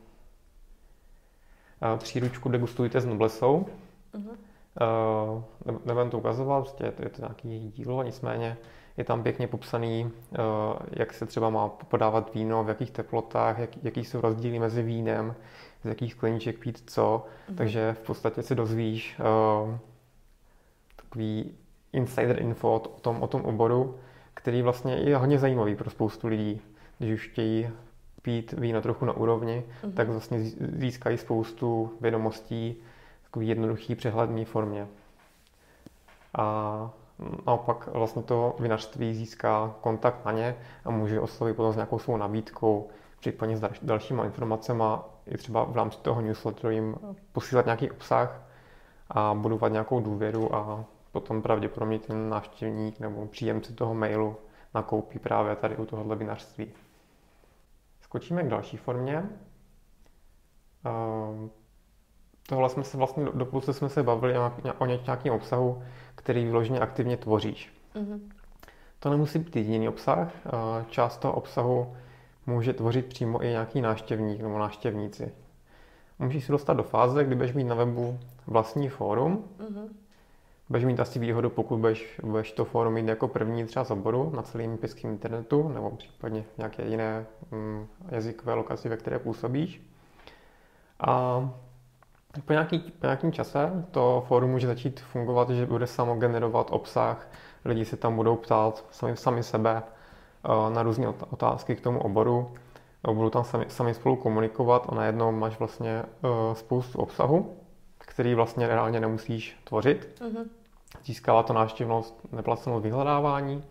uh, 1.81 1.99
příručku 1.99 2.49
Degustujte 2.49 3.01
s 3.01 3.05
Noblesou. 3.05 3.65
Uh-huh. 4.13 4.35
Uh, 4.81 5.43
nebudem 5.85 6.09
to 6.09 6.17
ukazovat, 6.17 6.61
prostě 6.61 6.85
je 6.85 6.91
to, 6.91 7.03
je 7.03 7.09
to 7.09 7.21
nějaký 7.21 7.71
dílo, 7.75 8.03
nicméně 8.03 8.57
je 8.97 9.03
tam 9.03 9.23
pěkně 9.23 9.47
popsaný, 9.47 10.03
uh, 10.03 10.09
jak 10.91 11.13
se 11.13 11.25
třeba 11.25 11.49
má 11.49 11.69
podávat 11.69 12.33
víno, 12.33 12.63
v 12.63 12.69
jakých 12.69 12.91
teplotách, 12.91 13.59
jak, 13.59 13.69
jaký 13.83 14.03
jsou 14.03 14.21
rozdíly 14.21 14.59
mezi 14.59 14.83
vínem, 14.83 15.35
z 15.83 15.87
jakých 15.87 16.11
skleniček 16.13 16.59
pít 16.59 16.83
co. 16.85 17.25
Uh-huh. 17.49 17.55
Takže 17.55 17.93
v 17.93 17.99
podstatě 17.99 18.41
si 18.41 18.55
dozvíš 18.55 19.19
uh, 19.19 19.77
takový 20.95 21.51
insider 21.93 22.41
info 22.41 22.73
o 22.73 22.79
tom, 22.79 23.21
o 23.21 23.27
tom 23.27 23.41
oboru, 23.41 23.95
který 24.33 24.61
vlastně 24.61 24.95
je 24.95 25.17
hodně 25.17 25.39
zajímavý 25.39 25.75
pro 25.75 25.89
spoustu 25.89 26.27
lidí. 26.27 26.61
Když 26.97 27.13
už 27.13 27.27
chtějí 27.27 27.69
pít 28.21 28.53
víno 28.53 28.81
trochu 28.81 29.05
na 29.05 29.13
úrovni, 29.13 29.63
uh-huh. 29.83 29.93
tak 29.93 30.09
vlastně 30.09 30.39
získají 30.59 31.17
spoustu 31.17 31.91
vědomostí 32.01 32.75
takový 33.33 33.47
jednoduchý, 33.47 33.95
přehledný 33.95 34.45
formě. 34.45 34.87
A 36.37 36.91
naopak 37.45 37.87
vlastně 37.87 38.23
to 38.23 38.55
vinařství 38.59 39.15
získá 39.15 39.75
kontakt 39.81 40.25
na 40.25 40.31
ně 40.31 40.55
a 40.85 40.91
může 40.91 41.19
oslovit 41.19 41.55
potom 41.55 41.73
s 41.73 41.75
nějakou 41.75 41.99
svou 41.99 42.17
nabídkou, 42.17 42.89
případně 43.19 43.57
s 43.57 43.61
dalšíma 43.81 44.25
informacemi 44.25 44.83
i 45.25 45.37
třeba 45.37 45.63
v 45.63 45.75
rámci 45.75 45.97
toho 45.97 46.21
newsletteru 46.21 46.69
jim 46.69 46.95
posílat 47.31 47.65
nějaký 47.65 47.91
obsah 47.91 48.41
a 49.09 49.33
budovat 49.33 49.71
nějakou 49.71 49.99
důvěru 49.99 50.55
a 50.55 50.85
potom 51.11 51.41
pravděpodobně 51.41 51.99
ten 51.99 52.29
návštěvník 52.29 52.99
nebo 52.99 53.25
příjemce 53.27 53.73
toho 53.73 53.93
mailu 53.93 54.37
nakoupí 54.73 55.19
právě 55.19 55.55
tady 55.55 55.77
u 55.77 55.85
tohohle 55.85 56.15
vinařství. 56.15 56.71
Skočíme 58.01 58.43
k 58.43 58.49
další 58.49 58.77
formě. 58.77 59.29
Tohle 62.47 62.69
jsme 62.69 62.83
se 62.83 62.97
vlastně, 62.97 63.25
dokud 63.33 63.65
jsme 63.65 63.89
se 63.89 64.03
bavili 64.03 64.33
o 64.77 64.85
nějakém 64.85 65.33
obsahu, 65.33 65.83
který 66.15 66.45
vyloženě 66.45 66.79
aktivně 66.79 67.17
tvoříš. 67.17 67.73
Mm-hmm. 67.95 68.19
To 68.99 69.09
nemusí 69.09 69.39
být 69.39 69.55
jediný 69.55 69.89
obsah. 69.89 70.31
Část 70.89 71.17
toho 71.17 71.33
obsahu 71.33 71.95
může 72.45 72.73
tvořit 72.73 73.05
přímo 73.05 73.43
i 73.43 73.47
nějaký 73.47 73.81
návštěvník 73.81 74.41
nebo 74.41 74.59
návštěvníci. 74.59 75.31
Můžeš 76.19 76.45
se 76.45 76.51
dostat 76.51 76.73
do 76.73 76.83
fáze, 76.83 77.23
kdy 77.23 77.35
budeš 77.35 77.53
mít 77.53 77.63
na 77.63 77.75
webu 77.75 78.19
vlastní 78.47 78.89
fórum, 78.89 79.43
mm-hmm 79.59 79.87
budeš 80.69 80.85
mít 80.85 80.99
asi 80.99 81.19
výhodu, 81.19 81.49
pokud 81.49 81.77
budeš, 81.77 82.19
budeš 82.23 82.51
to 82.51 82.65
fórum 82.65 82.93
mít 82.93 83.07
jako 83.07 83.27
první 83.27 83.65
třeba 83.65 83.85
z 83.85 83.91
oboru 83.91 84.31
na 84.35 84.41
celém 84.41 84.77
pěském 84.77 85.11
internetu, 85.11 85.69
nebo 85.69 85.91
případně 85.91 86.45
nějaké 86.57 86.85
jiné 86.85 87.25
mm, 87.51 87.87
jazykové 88.11 88.53
lokaci, 88.53 88.89
ve 88.89 88.97
které 88.97 89.19
působíš. 89.19 89.81
A 91.07 91.39
po, 92.45 92.53
nějaký, 92.53 92.79
po 92.79 93.07
nějakým 93.07 93.31
čase 93.31 93.85
to 93.91 94.23
fórum 94.27 94.51
může 94.51 94.67
začít 94.67 94.99
fungovat, 94.99 95.49
že 95.49 95.65
bude 95.65 95.87
samo 95.87 96.15
generovat 96.15 96.67
obsah, 96.71 97.27
lidi 97.65 97.85
se 97.85 97.97
tam 97.97 98.15
budou 98.15 98.35
ptát 98.35 98.85
sami, 98.91 99.17
sami 99.17 99.43
sebe 99.43 99.83
eh, 99.83 100.73
na 100.73 100.83
různé 100.83 101.07
otázky 101.07 101.75
k 101.75 101.81
tomu 101.81 102.01
oboru, 102.01 102.51
budou 103.11 103.29
tam 103.29 103.43
sami, 103.43 103.65
sami 103.67 103.93
spolu 103.93 104.15
komunikovat 104.15 104.85
a 104.89 104.95
najednou 104.95 105.31
máš 105.31 105.59
vlastně 105.59 106.03
uh, 106.03 106.53
spoustu 106.53 106.99
obsahu, 106.99 107.57
který 107.97 108.35
vlastně 108.35 108.67
reálně 108.67 108.99
nemusíš 108.99 109.57
tvořit. 109.63 110.21
Mm-hmm. 110.21 110.45
Získává 111.05 111.43
to 111.43 111.53
návštěvnost, 111.53 112.21
neplacenou 112.31 112.79
vyhledávání 112.79 113.63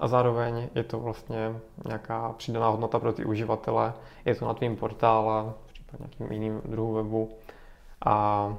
a 0.00 0.08
zároveň 0.08 0.68
je 0.74 0.84
to 0.84 1.00
vlastně 1.00 1.60
nějaká 1.86 2.32
přidaná 2.36 2.68
hodnota 2.68 2.98
pro 2.98 3.12
ty 3.12 3.24
uživatele. 3.24 3.92
Je 4.24 4.34
to 4.34 4.46
na 4.46 4.54
tvém 4.54 4.76
portále, 4.76 5.52
případně 5.66 6.06
nějakým 6.06 6.32
jiným 6.32 6.62
druhu 6.64 6.92
webu 6.92 7.30
a 8.04 8.56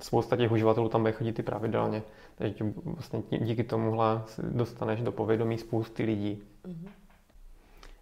spousta 0.00 0.36
těch 0.36 0.52
uživatelů 0.52 0.88
tam 0.88 1.00
bude 1.00 1.12
chodit 1.12 1.38
i 1.38 1.42
pravidelně. 1.42 2.02
Takže 2.34 2.64
vlastně 2.84 3.22
díky 3.30 3.64
tomuhle 3.64 4.22
dostaneš 4.42 5.00
do 5.00 5.12
povědomí 5.12 5.58
spousty 5.58 6.04
lidí. 6.04 6.42
Mm-hmm. 6.66 6.88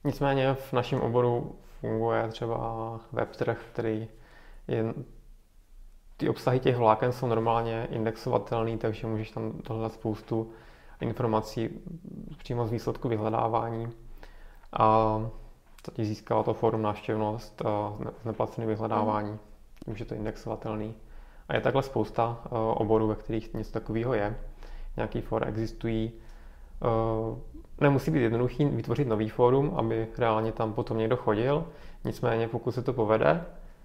Nicméně 0.05 0.55
v 0.55 0.73
našem 0.73 1.01
oboru 1.01 1.57
funguje 1.81 2.29
třeba 2.29 3.01
webtrh, 3.13 3.65
který 3.73 4.09
je 4.69 4.95
ty 6.17 6.29
obsahy 6.29 6.61
těch 6.61 6.77
vláken 6.77 7.13
jsou 7.13 7.27
normálně 7.27 7.89
indexovatelné, 7.91 8.79
takže 8.79 9.07
můžeš 9.07 9.31
tam 9.31 9.53
dohledat 9.69 9.93
spoustu 9.93 10.51
informací 11.01 11.71
přímo 12.39 12.67
z 12.67 12.71
výsledku 12.71 13.09
vyhledávání. 13.09 13.89
A 14.73 15.19
to 15.83 15.91
ti 15.91 16.05
získalo 16.05 16.43
to 16.43 16.55
fórum 16.55 16.83
návštěvnost 16.83 17.63
z 18.23 18.25
neplacené 18.25 18.67
vyhledávání, 18.67 19.39
tím, 19.85 19.97
že 19.97 20.05
to 20.05 20.15
je 20.15 20.19
indexovatelný. 20.19 20.95
A 21.49 21.55
je 21.55 21.61
takhle 21.61 21.83
spousta 21.83 22.43
uh, 22.45 22.59
oborů, 22.59 23.07
ve 23.07 23.15
kterých 23.15 23.55
něco 23.55 23.73
takového 23.73 24.15
je. 24.15 24.37
Nějaký 24.97 25.21
fóra 25.21 25.47
existují. 25.47 26.13
Uh, 27.33 27.39
nemusí 27.81 28.11
být 28.11 28.23
jednoduchý 28.23 28.65
vytvořit 28.65 29.09
nový 29.09 29.29
fórum, 29.29 29.75
aby 29.77 30.09
reálně 30.19 30.53
tam 30.53 30.73
potom 30.73 30.99
někdo 30.99 31.17
chodil. 31.17 31.67
Nicméně, 32.05 32.49
pokud 32.49 32.73
se 32.73 32.83
to 32.83 32.93
povede, 32.93 33.45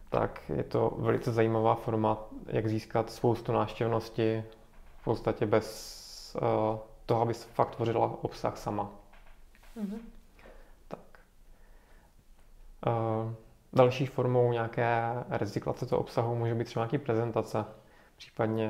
tak 0.09 0.49
je 0.49 0.63
to 0.63 0.93
velice 0.97 1.31
zajímavá 1.31 1.75
forma, 1.75 2.17
jak 2.47 2.67
získat 2.67 3.11
spoustu 3.11 3.51
návštěvnosti 3.51 4.43
v 5.01 5.03
podstatě 5.03 5.45
bez 5.45 6.37
uh, 6.41 6.79
toho, 7.05 7.21
aby 7.21 7.33
fakt 7.33 7.75
tvořila 7.75 8.23
obsah 8.23 8.57
sama. 8.57 8.89
Mm-hmm. 9.77 9.99
Tak. 10.87 10.99
Uh, 12.87 13.33
další 13.77 14.05
formou 14.05 14.51
nějaké 14.51 15.13
recyklace 15.29 15.85
toho 15.85 16.01
obsahu 16.01 16.35
může 16.35 16.55
být 16.55 16.63
třeba 16.63 16.83
nějaký 16.85 16.97
prezentace, 16.97 17.65
případně 18.17 18.69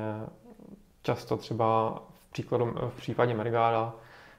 často 1.02 1.36
třeba 1.36 1.94
v, 2.14 2.30
příkladu, 2.30 2.74
v 2.88 2.96
případě 2.96 3.34
Mergáda 3.34 3.94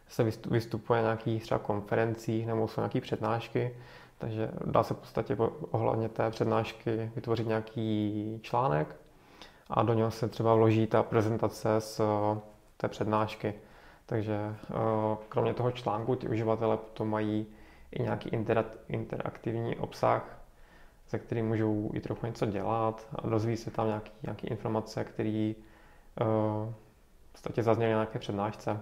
se 0.07 0.23
vystupuje 0.49 1.01
na 1.01 1.07
nějakých 1.07 1.43
třeba 1.43 1.59
konferencích 1.59 2.47
nebo 2.47 2.67
jsou 2.67 2.81
nějaké 2.81 3.01
přednášky, 3.01 3.75
takže 4.17 4.51
dá 4.65 4.83
se 4.83 4.93
v 4.93 4.97
podstatě 4.97 5.37
ohledně 5.71 6.09
té 6.09 6.29
přednášky 6.29 7.11
vytvořit 7.15 7.47
nějaký 7.47 8.39
článek 8.43 8.95
a 9.69 9.83
do 9.83 9.93
něho 9.93 10.11
se 10.11 10.27
třeba 10.27 10.55
vloží 10.55 10.87
ta 10.87 11.03
prezentace 11.03 11.81
z 11.81 11.99
eh, 11.99 12.39
té 12.77 12.87
přednášky. 12.87 13.53
Takže 14.05 14.35
eh, 14.35 14.73
kromě 15.29 15.53
toho 15.53 15.71
článku 15.71 16.15
ti 16.15 16.27
uživatelé 16.27 16.77
potom 16.77 17.09
mají 17.09 17.47
i 17.91 18.03
nějaký 18.03 18.29
interaktivní 18.87 19.77
obsah, 19.77 20.38
se 21.09 21.19
kterým 21.19 21.47
můžou 21.47 21.91
i 21.93 21.99
trochu 21.99 22.25
něco 22.25 22.45
dělat 22.45 23.07
a 23.15 23.29
dozví 23.29 23.57
se 23.57 23.71
tam 23.71 23.87
nějaký, 23.87 24.11
nějaký 24.23 24.47
informace, 24.47 25.03
které 25.03 25.53
uh, 26.21 26.27
v 27.29 27.31
podstatě 27.31 27.63
zazněly 27.63 27.91
nějaké 27.91 28.19
přednášce. 28.19 28.79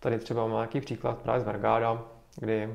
Tady 0.00 0.18
třeba 0.18 0.42
mám 0.42 0.50
nějaký 0.52 0.80
příklad 0.80 1.18
právě 1.18 1.40
z 1.40 1.44
Vergáda, 1.44 2.02
kdy 2.36 2.74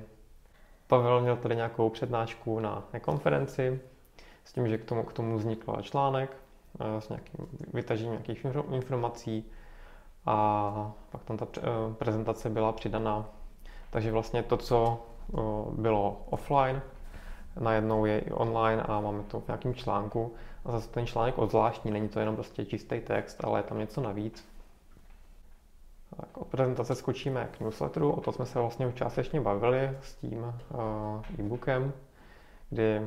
Pavel 0.88 1.22
měl 1.22 1.38
tady 1.38 1.56
nějakou 1.56 1.89
přednášku 1.89 2.60
na 2.60 2.84
konferenci 3.01 3.79
s 4.44 4.53
tím, 4.53 4.67
že 4.67 4.77
k 4.77 4.86
tomu, 4.86 5.03
k 5.03 5.13
tomu 5.13 5.38
vznikl 5.38 5.82
článek 5.82 6.38
eh, 6.79 7.01
s 7.01 7.10
nějakým 7.10 7.48
vytažením 7.74 8.12
nějakých 8.12 8.46
informací 8.72 9.46
a 10.25 10.91
pak 11.12 11.24
tam 11.24 11.38
ta 11.38 11.48
eh, 11.58 11.62
prezentace 11.94 12.50
byla 12.50 12.72
přidaná. 12.72 13.25
Takže 13.89 14.12
vlastně 14.12 14.44
to, 14.44 14.58
co 14.58 15.06
eh, 15.34 15.41
bylo 15.72 16.22
offline, 16.29 16.82
najednou 17.60 18.06
je 18.06 18.20
i 18.20 18.32
online 18.32 18.82
a 18.82 19.00
máme 19.00 19.24
to 19.24 19.40
v 19.40 19.48
nějakém 19.48 19.74
článku. 19.74 20.34
A 20.66 20.72
zase 20.72 20.90
ten 20.90 21.08
článek 21.08 21.38
odzvláštní, 21.38 21.92
není 21.92 22.10
to 22.10 22.20
jenom 22.20 22.36
prostě 22.36 22.66
čistý 22.66 23.00
text, 23.00 23.44
ale 23.44 23.60
je 23.60 23.64
tam 23.64 23.80
něco 23.80 24.02
navíc. 24.02 24.48
Tak 26.18 26.38
od 26.38 26.48
prezentace 26.48 26.96
skočíme 26.96 27.50
k 27.52 27.60
newsletteru, 27.60 28.12
o 28.12 28.22
to 28.22 28.32
jsme 28.32 28.46
se 28.46 28.60
vlastně 28.60 28.92
částečně 28.96 29.42
bavili 29.42 29.92
s 30.02 30.16
tím 30.16 30.44
uh, 30.44 31.40
e-bookem, 31.40 31.94
kdy 32.70 33.02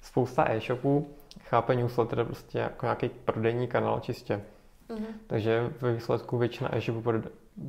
spousta 0.00 0.50
e-shopů 0.50 1.08
chápe 1.44 1.74
newsletter 1.74 2.24
prostě 2.24 2.58
jako 2.58 2.86
nějaký 2.86 3.08
prodejní 3.08 3.68
kanál 3.68 4.00
čistě. 4.00 4.40
Mm-hmm. 4.88 5.14
Takže 5.26 5.72
ve 5.80 5.92
výsledku 5.92 6.38
většina 6.38 6.76
e-shopů 6.76 7.12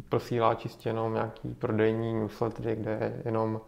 posílá 0.10 0.56
čistě 0.56 0.90
jenom 0.90 1.14
nějaký 1.14 1.54
prodejní 1.54 2.14
newslettery, 2.14 2.76
kde 2.76 2.92
je 2.92 3.22
jenom 3.26 3.62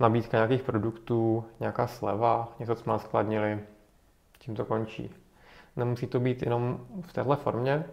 nabídka 0.00 0.36
nějakých 0.36 0.62
produktů, 0.62 1.44
nějaká 1.60 1.86
sleva, 1.86 2.52
něco, 2.58 2.74
co 2.74 2.90
naskladnili, 2.90 3.60
tím 4.38 4.54
to 4.54 4.64
končí. 4.64 5.14
Nemusí 5.76 6.06
to 6.06 6.20
být 6.20 6.42
jenom 6.42 6.86
v 7.00 7.12
téhle 7.12 7.36
formě, 7.36 7.84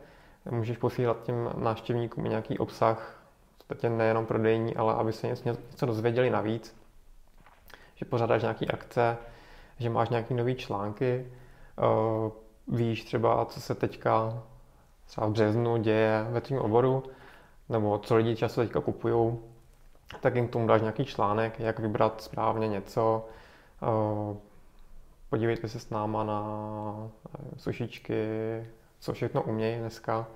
můžeš 0.50 0.78
posílat 0.78 1.24
těm 1.24 1.50
návštěvníkům 1.58 2.24
nějaký 2.24 2.58
obsah, 2.58 3.22
v 3.70 3.90
nejenom 3.90 4.26
prodejní, 4.26 4.76
ale 4.76 4.94
aby 4.94 5.14
se 5.14 5.28
něco, 5.28 5.50
něco 5.50 5.86
dozvěděli 5.86 6.30
navíc, 6.30 6.76
že 7.96 8.06
pořádáš 8.06 8.42
nějaký 8.42 8.68
akce, 8.68 9.18
že 9.80 9.90
máš 9.90 10.10
nějaký 10.10 10.34
nový 10.34 10.56
články, 10.56 11.32
uh, 11.78 12.32
víš 12.78 13.04
třeba, 13.04 13.46
co 13.46 13.62
se 13.62 13.76
teďka 13.76 14.44
třeba 15.06 15.28
v 15.28 15.32
březnu 15.32 15.78
děje 15.78 16.28
ve 16.30 16.42
tvém 16.42 16.60
oboru, 16.60 17.04
nebo 17.70 17.98
co 17.98 18.16
lidi 18.16 18.36
často 18.36 18.62
teďka 18.62 18.82
kupují, 18.82 19.40
tak 20.20 20.36
jim 20.36 20.48
k 20.48 20.52
tomu 20.52 20.68
dáš 20.68 20.82
nějaký 20.82 21.06
článek, 21.06 21.60
jak 21.60 21.80
vybrat 21.80 22.22
správně 22.22 22.68
něco, 22.68 23.30
uh, 23.82 24.38
podívejte 25.30 25.68
se 25.68 25.80
s 25.80 25.90
náma 25.90 26.24
na 26.24 26.44
eh, 27.10 27.60
sušičky, 27.60 28.24
co 29.00 29.14
všechno 29.14 29.44
umějí 29.44 29.80
dneska, 29.80 30.28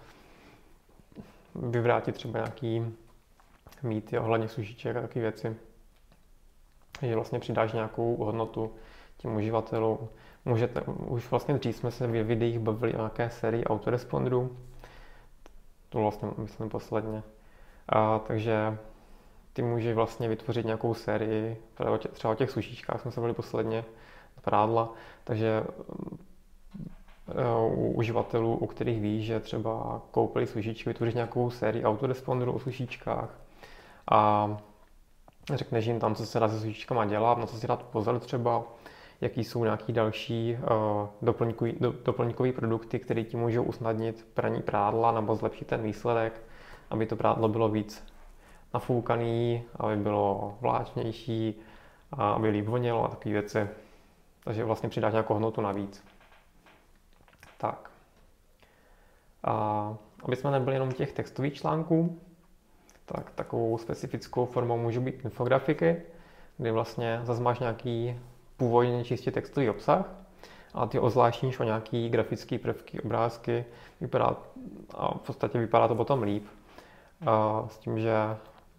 vyvrátit 1.55 2.15
třeba 2.15 2.39
nějaký 2.39 2.95
mýty 3.83 4.19
ohledně 4.19 4.47
sušiček 4.47 4.97
a 4.97 5.01
takové 5.01 5.21
věci. 5.21 5.55
Že 7.01 7.15
vlastně 7.15 7.39
přidáš 7.39 7.73
nějakou 7.73 8.15
hodnotu 8.15 8.73
těm 9.17 9.35
uživatelům. 9.35 10.09
Můžete, 10.45 10.81
už 10.81 11.31
vlastně 11.31 11.53
dřív 11.53 11.75
jsme 11.75 11.91
se 11.91 12.07
v 12.07 12.23
videích 12.23 12.59
bavili 12.59 12.93
o 12.93 12.97
nějaké 12.97 13.29
sérii 13.29 13.65
autorespondrů. 13.65 14.57
To 15.89 15.99
vlastně 15.99 16.29
myslím 16.37 16.69
posledně. 16.69 17.23
A, 17.89 18.19
takže 18.19 18.77
ty 19.55 19.61
můžeš 19.61 19.95
vlastně 19.95 20.29
vytvořit 20.29 20.65
nějakou 20.65 20.93
sérii, 20.93 21.57
třeba 22.11 22.33
o 22.33 22.35
těch 22.35 22.51
sušičkách 22.51 23.01
jsme 23.01 23.11
se 23.11 23.19
bavili 23.19 23.33
posledně, 23.33 23.85
prádla, 24.41 24.93
takže 25.23 25.63
u 27.75 27.91
uživatelů, 27.91 28.57
u 28.57 28.67
kterých 28.67 29.01
víš, 29.01 29.25
že 29.25 29.39
třeba 29.39 30.01
koupili 30.11 30.47
sušičky, 30.47 30.89
vytvoříš 30.89 31.13
nějakou 31.13 31.49
sérii 31.49 31.83
autoresponderů 31.83 32.51
o 32.53 32.59
sušičkách 32.59 33.29
a 34.11 34.49
řekneš 35.53 35.85
jim 35.85 35.99
tam, 35.99 36.15
co 36.15 36.25
se 36.25 36.39
dá 36.39 36.47
se 36.47 36.59
sušičkama 36.59 37.05
dělat, 37.05 37.37
na 37.37 37.45
co 37.45 37.57
si 37.57 37.67
dát 37.67 37.83
pozor 37.83 38.19
třeba, 38.19 38.63
jaký 39.21 39.43
jsou 39.43 39.63
nějaký 39.63 39.93
další 39.93 40.57
uh, 40.57 41.07
doplňkový, 41.21 41.73
do, 41.79 41.93
doplňkový 42.05 42.51
produkty, 42.51 42.99
které 42.99 43.23
ti 43.23 43.37
můžou 43.37 43.63
usnadnit 43.63 44.27
praní 44.33 44.61
prádla 44.61 45.11
nebo 45.11 45.35
zlepšit 45.35 45.67
ten 45.67 45.81
výsledek, 45.81 46.41
aby 46.89 47.05
to 47.05 47.15
prádlo 47.15 47.47
bylo 47.47 47.69
víc 47.69 48.14
nafoukaný, 48.75 49.63
aby 49.75 49.95
bylo 49.95 50.57
vláčnější, 50.61 51.55
a 52.11 52.31
aby 52.31 52.49
líp 52.49 52.65
vonělo 52.67 53.05
a 53.05 53.07
takové 53.07 53.33
věci. 53.33 53.67
Takže 54.43 54.63
vlastně 54.63 54.89
přidáš 54.89 55.13
nějakou 55.13 55.33
hodnotu 55.33 55.61
navíc. 55.61 56.03
Tak. 57.57 57.89
A 59.43 59.53
aby 60.23 60.35
jsme 60.35 60.51
nebyli 60.51 60.75
jenom 60.75 60.91
těch 60.91 61.13
textových 61.13 61.53
článků, 61.53 62.19
tak 63.05 63.31
takovou 63.31 63.77
specifickou 63.77 64.45
formou 64.45 64.77
můžou 64.77 65.01
být 65.01 65.25
infografiky, 65.25 66.01
kdy 66.57 66.71
vlastně 66.71 67.19
zase 67.23 67.41
máš 67.41 67.59
nějaký 67.59 68.19
původně 68.57 69.03
čistě 69.03 69.31
textový 69.31 69.69
obsah, 69.69 70.05
a 70.73 70.85
ty 70.85 70.99
ozvláštníš 70.99 71.59
o 71.59 71.63
nějaký 71.63 72.09
grafický 72.09 72.57
prvky, 72.57 73.01
obrázky, 73.01 73.65
vypadá, 74.01 74.35
a 74.93 75.17
v 75.17 75.21
podstatě 75.21 75.59
vypadá 75.59 75.87
to 75.87 75.95
potom 75.95 76.23
líp. 76.23 76.45
A 77.25 77.65
s 77.67 77.77
tím, 77.77 77.99
že 77.99 78.13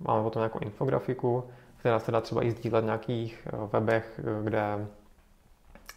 máme 0.00 0.22
potom 0.22 0.40
nějakou 0.40 0.58
infografiku, 0.58 1.44
která 1.76 1.98
se 1.98 2.12
dá 2.12 2.20
třeba 2.20 2.44
i 2.44 2.50
sdílet 2.50 2.82
v 2.82 2.84
nějakých 2.84 3.48
eh, 3.52 3.56
webech, 3.72 4.20
eh, 4.24 4.44
kde 4.44 4.87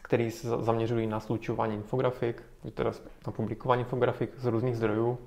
který 0.09 0.31
se 0.31 0.47
zaměřují 0.47 1.07
na 1.07 1.19
slučování 1.19 1.75
infografik, 1.75 2.43
teda 2.73 2.91
na 3.27 3.31
publikování 3.31 3.81
infografik 3.81 4.31
z 4.37 4.45
různých 4.45 4.77
zdrojů. 4.77 5.17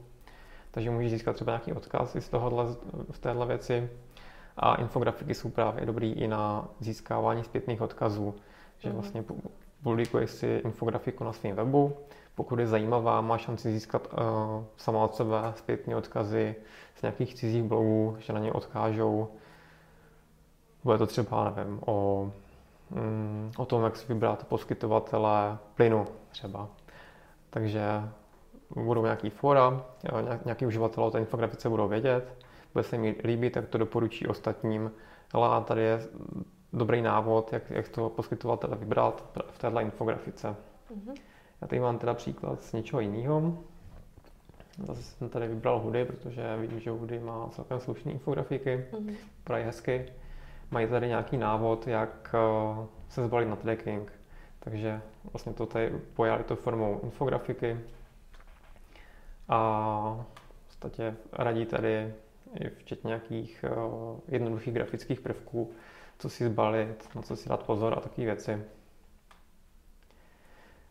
Takže 0.70 0.90
můžeš 0.90 1.11
získat 1.11 1.32
třeba 1.32 1.52
nějaký 1.52 1.72
odkaz 1.72 2.16
z 2.16 2.28
tohohle, 2.28 2.64
z 3.11 3.18
téhle 3.18 3.46
věci. 3.46 3.90
A 4.56 4.74
infografiky 4.74 5.35
jsou 5.35 5.50
právě 5.50 5.87
dobrý 5.87 6.12
i 6.12 6.28
na 6.28 6.68
získávání 6.80 7.44
zpětných 7.44 7.80
odkazů. 7.80 8.35
Že 8.78 8.88
mm. 8.88 8.94
vlastně 8.94 9.24
publikuješ 9.83 10.31
si 10.31 10.61
infografiku 10.64 11.25
na 11.25 11.33
svém 11.33 11.57
webu, 11.57 11.97
pokud 12.35 12.59
je 12.59 12.66
zajímavá, 12.66 13.21
má 13.21 13.38
šanci 13.38 13.73
získat 13.73 14.09
uh, 14.12 14.64
sama 14.77 15.05
od 15.05 15.14
sebe 15.14 15.53
zpětné 15.57 15.97
odkazy 15.97 16.55
z 16.95 17.03
nějakých 17.03 17.35
cizích 17.35 17.62
blogů, 17.62 18.16
že 18.18 18.33
na 18.33 18.38
ně 18.38 18.53
odkážou. 18.53 19.29
Bude 20.85 20.99
to 20.99 21.07
třeba, 21.07 21.53
nevím, 21.57 21.81
o 21.87 22.31
Mm, 22.95 23.51
o 23.57 23.64
tom, 23.64 23.85
jak 23.85 23.97
si 23.97 24.12
vybrat 24.12 24.45
poskytovatele 24.45 25.59
plynu 25.75 26.07
třeba. 26.31 26.68
Takže 27.51 27.83
budou 28.77 29.03
nějaký 29.03 29.31
fora, 29.31 29.85
nějaký 30.45 30.66
uživatelé 30.66 31.07
o 31.07 31.11
té 31.11 31.18
infografice 31.18 31.68
budou 31.68 31.88
vědět, 31.88 32.45
bude 32.73 32.85
se 32.85 32.99
mi 32.99 33.16
líbit, 33.25 33.51
tak 33.51 33.68
to 33.68 33.79
doporučí 33.79 34.27
ostatním. 34.27 34.92
Ale 35.33 35.64
tady 35.64 35.83
je 35.83 36.01
dobrý 36.72 37.02
návod, 37.02 37.52
jak, 37.52 37.70
jak 37.70 37.88
to 37.88 38.08
poskytovatele 38.08 38.76
vybrat 38.76 39.38
v 39.50 39.58
této 39.58 39.80
infografice. 39.80 40.48
Mm-hmm. 40.48 41.14
Já 41.61 41.68
tady 41.68 41.80
mám 41.80 41.98
teda 41.98 42.14
příklad 42.14 42.62
z 42.62 42.72
něčeho 42.72 43.00
jiného. 43.00 43.58
Zase 44.87 45.02
jsem 45.02 45.28
tady 45.28 45.48
vybral 45.48 45.80
Hudy, 45.80 46.04
protože 46.04 46.56
vidím, 46.56 46.80
že 46.80 46.90
Hudy 46.90 47.18
má 47.18 47.48
celkem 47.48 47.80
slušné 47.80 48.12
infografiky, 48.12 48.87
mm-hmm. 48.92 49.16
vypadají 49.37 49.64
hezky 49.64 50.12
mají 50.72 50.87
tady 50.87 51.08
nějaký 51.08 51.37
návod, 51.37 51.87
jak 51.87 52.35
eh, 52.35 52.87
se 53.08 53.24
zbalit 53.24 53.48
na 53.48 53.56
trekking. 53.56 54.12
Takže 54.61 55.00
vlastně 55.32 55.52
to 55.52 55.66
tady 55.66 55.90
pojali 56.14 56.44
to 56.44 56.56
formou 56.56 57.00
infografiky 57.02 57.80
a 59.48 60.26
v 60.62 60.66
podstatě 60.66 61.16
radí 61.32 61.66
tady 61.66 62.14
i 62.61 62.68
včetně 62.68 63.08
nějakých 63.08 63.64
eh, 63.64 63.70
jednoduchých 64.28 64.74
grafických 64.74 65.20
prvků, 65.20 65.72
co 66.22 66.30
si 66.30 66.44
zbalit, 66.44 67.08
na 67.14 67.22
co 67.22 67.37
si 67.37 67.48
dát 67.48 67.62
pozor 67.62 67.94
a 67.98 68.00
takové 68.00 68.24
věci. 68.24 68.64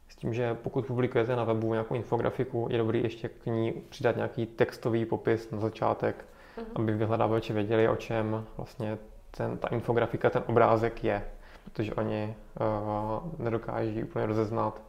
S 0.07 0.15
tím, 0.15 0.33
že 0.33 0.53
pokud 0.53 0.85
publikujete 0.85 1.35
na 1.35 1.43
webu 1.43 1.73
nějakou 1.73 1.95
infografiku, 1.95 2.67
je 2.71 2.77
dobrý 2.77 3.03
ještě 3.03 3.29
k 3.29 3.45
ní 3.45 3.71
přidat 3.89 4.15
nějaký 4.15 4.45
textový 4.45 5.05
popis 5.05 5.51
na 5.51 5.59
začátek, 5.59 6.25
uh-huh. 6.57 6.65
aby 6.75 6.93
vyhledávači 6.93 7.53
věděli, 7.53 7.87
o 7.87 7.95
čem 7.95 8.45
vlastně 8.57 8.97
ten, 9.31 9.57
ta 9.57 9.67
infografika, 9.67 10.29
ten 10.29 10.43
obrázek 10.47 11.03
je, 11.03 11.31
protože 11.63 11.93
oni 11.93 12.35
uh, 12.59 13.39
nedokáží 13.45 14.03
úplně 14.03 14.25
rozeznat, 14.25 14.81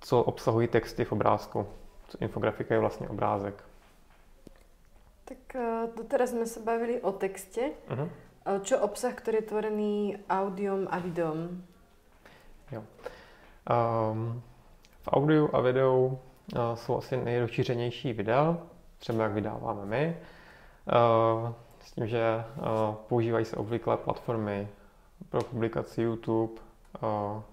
co 0.00 0.22
obsahují 0.22 0.68
texty 0.68 1.04
v 1.04 1.12
obrázku. 1.12 1.66
Co 2.08 2.18
infografika 2.20 2.74
je 2.74 2.80
vlastně 2.80 3.08
obrázek. 3.08 3.64
Tak 5.24 5.38
uh, 5.54 5.96
doteraz 5.96 6.30
jsme 6.30 6.46
se 6.46 6.60
bavili 6.60 7.00
o 7.00 7.12
textě. 7.12 7.70
Uh-huh. 7.88 8.08
Čo 8.62 8.78
obsah, 8.78 9.14
který 9.14 9.36
je 9.36 9.42
tvorený 9.42 10.16
audiom 10.30 10.86
a 10.90 10.98
videom? 10.98 11.62
Jo. 12.72 12.82
Um, 13.70 14.42
v 15.02 15.08
audiu 15.08 15.50
a 15.52 15.60
videu 15.60 16.06
uh, 16.06 16.18
jsou 16.74 16.98
asi 16.98 17.16
nejrozšířenější 17.16 18.12
videa, 18.12 18.58
třeba 18.98 19.24
jak 19.24 19.32
vydáváme 19.32 19.86
my. 19.86 20.16
Uh, 20.86 21.52
s 21.80 21.92
tím, 21.92 22.06
že 22.06 22.44
uh, 22.56 22.94
používají 22.94 23.44
se 23.44 23.56
obvyklé 23.56 23.96
platformy 23.96 24.68
pro 25.28 25.42
publikaci 25.42 26.02
YouTube, 26.02 26.52
uh, 26.52 26.58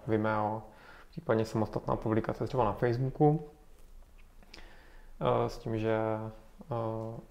Vimeo, 0.08 0.62
případně 1.10 1.46
samostatná 1.46 1.96
publikace 1.96 2.48
třeba 2.48 2.64
na 2.64 2.74
Facebooku. 2.74 3.30
Uh, 3.30 3.40
s 5.48 5.58
tím, 5.58 5.80
že 5.80 5.98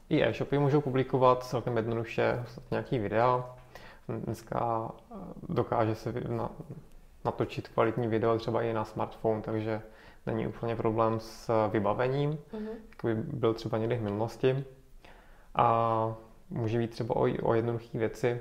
i 0.09 0.23
e-shopy 0.23 0.59
můžou 0.59 0.81
publikovat 0.81 1.45
celkem 1.45 1.77
jednoduše 1.77 2.45
nějaký 2.71 2.99
videa. 2.99 3.57
Dneska 4.09 4.91
dokáže 5.49 5.95
se 5.95 6.13
na, 6.29 6.51
natočit 7.25 7.69
kvalitní 7.69 8.09
video 8.09 8.39
třeba 8.39 8.63
i 8.63 8.73
na 8.73 8.85
smartphone, 8.85 9.43
takže 9.43 9.83
není 10.27 10.47
úplně 10.47 10.77
problém 10.77 11.21
s 11.21 11.69
vybavením, 11.69 12.31
mm-hmm. 12.33 12.69
jak 12.91 13.05
by 13.05 13.15
byl 13.15 13.55
třeba 13.55 13.79
někdy 13.79 13.97
v 13.97 14.03
minulosti. 14.03 14.65
A 15.55 16.15
může 16.51 16.79
být 16.79 16.91
třeba 16.91 17.17
o, 17.17 17.29
o 17.43 17.55
jednoduché 17.55 17.99
věci, 17.99 18.41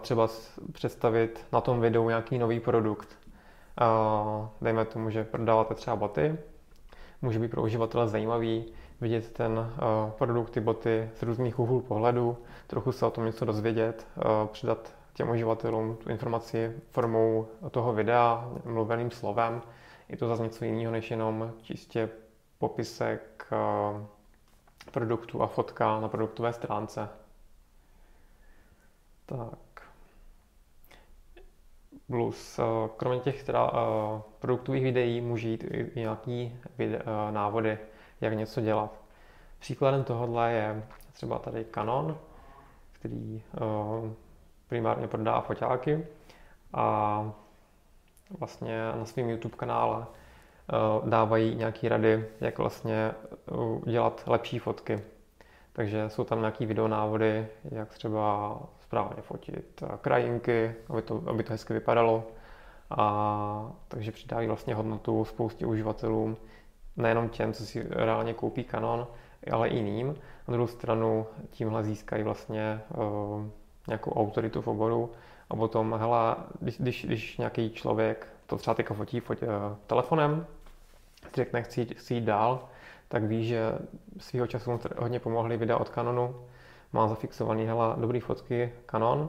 třeba 0.00 0.28
představit 0.72 1.46
na 1.52 1.60
tom 1.60 1.80
videu 1.80 2.08
nějaký 2.08 2.38
nový 2.38 2.60
produkt. 2.60 3.08
Dejme 4.60 4.84
tomu, 4.84 5.10
že 5.10 5.24
prodáváte 5.24 5.74
třeba 5.74 5.96
boty, 5.96 6.38
může 7.22 7.38
být 7.38 7.50
pro 7.50 7.62
uživatele 7.62 8.08
zajímavý 8.08 8.72
vidět 9.00 9.32
ten 9.32 9.72
produkt, 10.10 10.50
ty 10.50 10.60
boty 10.60 11.10
z 11.14 11.22
různých 11.22 11.58
úhlů 11.58 11.80
pohledu, 11.80 12.38
trochu 12.66 12.92
se 12.92 13.06
o 13.06 13.10
tom 13.10 13.24
něco 13.24 13.44
dozvědět, 13.44 14.06
přidat 14.52 14.94
těm 15.14 15.30
uživatelům 15.30 15.96
tu 15.96 16.10
informaci 16.10 16.80
formou 16.90 17.48
toho 17.70 17.92
videa, 17.92 18.50
mluveným 18.64 19.10
slovem. 19.10 19.62
Je 20.08 20.16
to 20.16 20.28
zase 20.28 20.42
něco 20.42 20.64
jiného, 20.64 20.92
než 20.92 21.10
jenom 21.10 21.52
čistě 21.62 22.08
popisek 22.58 23.46
produktu 24.90 25.42
a 25.42 25.46
fotka 25.46 26.00
na 26.00 26.08
produktové 26.08 26.52
stránce. 26.52 27.08
Tak. 29.26 29.58
Plus, 32.06 32.60
kromě 32.96 33.20
těch 33.20 33.44
teda, 33.44 33.70
produktových 34.38 34.82
videí 34.82 35.20
může 35.20 35.48
jít 35.48 35.64
i 35.64 36.00
nějaký 36.00 36.56
návody, 37.30 37.78
jak 38.20 38.34
něco 38.34 38.60
dělat. 38.60 39.00
Příkladem 39.58 40.04
tohohle 40.04 40.52
je 40.52 40.82
třeba 41.12 41.38
tady 41.38 41.64
Canon, 41.64 42.18
který 42.92 43.42
primárně 44.68 45.08
prodá 45.08 45.40
foťáky 45.40 46.06
a 46.74 47.32
vlastně 48.38 48.92
na 48.98 49.04
svém 49.04 49.30
YouTube 49.30 49.56
kanále 49.56 50.06
eh, 50.06 51.08
dávají 51.08 51.54
nějaké 51.54 51.88
rady, 51.88 52.28
jak 52.40 52.58
vlastně 52.58 53.10
eh, 53.32 53.90
dělat 53.90 54.22
lepší 54.26 54.58
fotky. 54.58 55.00
Takže 55.72 56.10
jsou 56.10 56.24
tam 56.24 56.38
nějaké 56.38 56.66
videonávody, 56.66 57.48
jak 57.64 57.88
třeba 57.88 58.58
správně 58.80 59.22
fotit 59.22 59.82
krajinky, 60.00 60.74
aby 60.88 61.02
to, 61.02 61.22
aby 61.26 61.42
to 61.42 61.52
hezky 61.52 61.72
vypadalo. 61.72 62.24
A 62.90 63.72
takže 63.88 64.12
přidávají 64.12 64.48
vlastně 64.48 64.74
hodnotu 64.74 65.24
spoustě 65.24 65.66
uživatelům, 65.66 66.36
nejenom 66.98 67.28
těm, 67.28 67.52
co 67.52 67.66
si 67.66 67.86
reálně 67.90 68.34
koupí 68.34 68.64
Canon, 68.64 69.06
ale 69.52 69.68
i 69.68 69.76
jiným. 69.76 70.14
Na 70.48 70.52
druhou 70.52 70.66
stranu 70.66 71.26
tímhle 71.50 71.84
získají 71.84 72.22
vlastně 72.22 72.80
uh, 72.96 73.46
nějakou 73.86 74.10
autoritu 74.10 74.62
v 74.62 74.68
oboru 74.68 75.12
a 75.50 75.56
potom, 75.56 75.96
hele, 76.00 76.36
když, 76.60 77.04
když, 77.04 77.38
nějaký 77.38 77.70
člověk 77.70 78.26
to 78.46 78.56
třeba 78.56 78.74
teďka 78.74 78.94
fotí, 78.94 79.20
fotí 79.20 79.46
uh, 79.46 79.52
telefonem, 79.86 80.46
řekne, 81.34 81.62
chci, 81.62 81.84
chci 81.84 82.14
jít 82.14 82.24
dál, 82.24 82.68
tak 83.08 83.24
ví, 83.24 83.46
že 83.46 83.72
svýho 84.18 84.46
času 84.46 84.80
hodně 84.98 85.20
pomohly 85.20 85.56
videa 85.56 85.76
od 85.76 85.88
Canonu, 85.88 86.34
má 86.92 87.08
zafixovaný, 87.08 87.66
hele, 87.66 87.94
dobrý 87.96 88.20
fotky 88.20 88.72
Canon, 88.90 89.28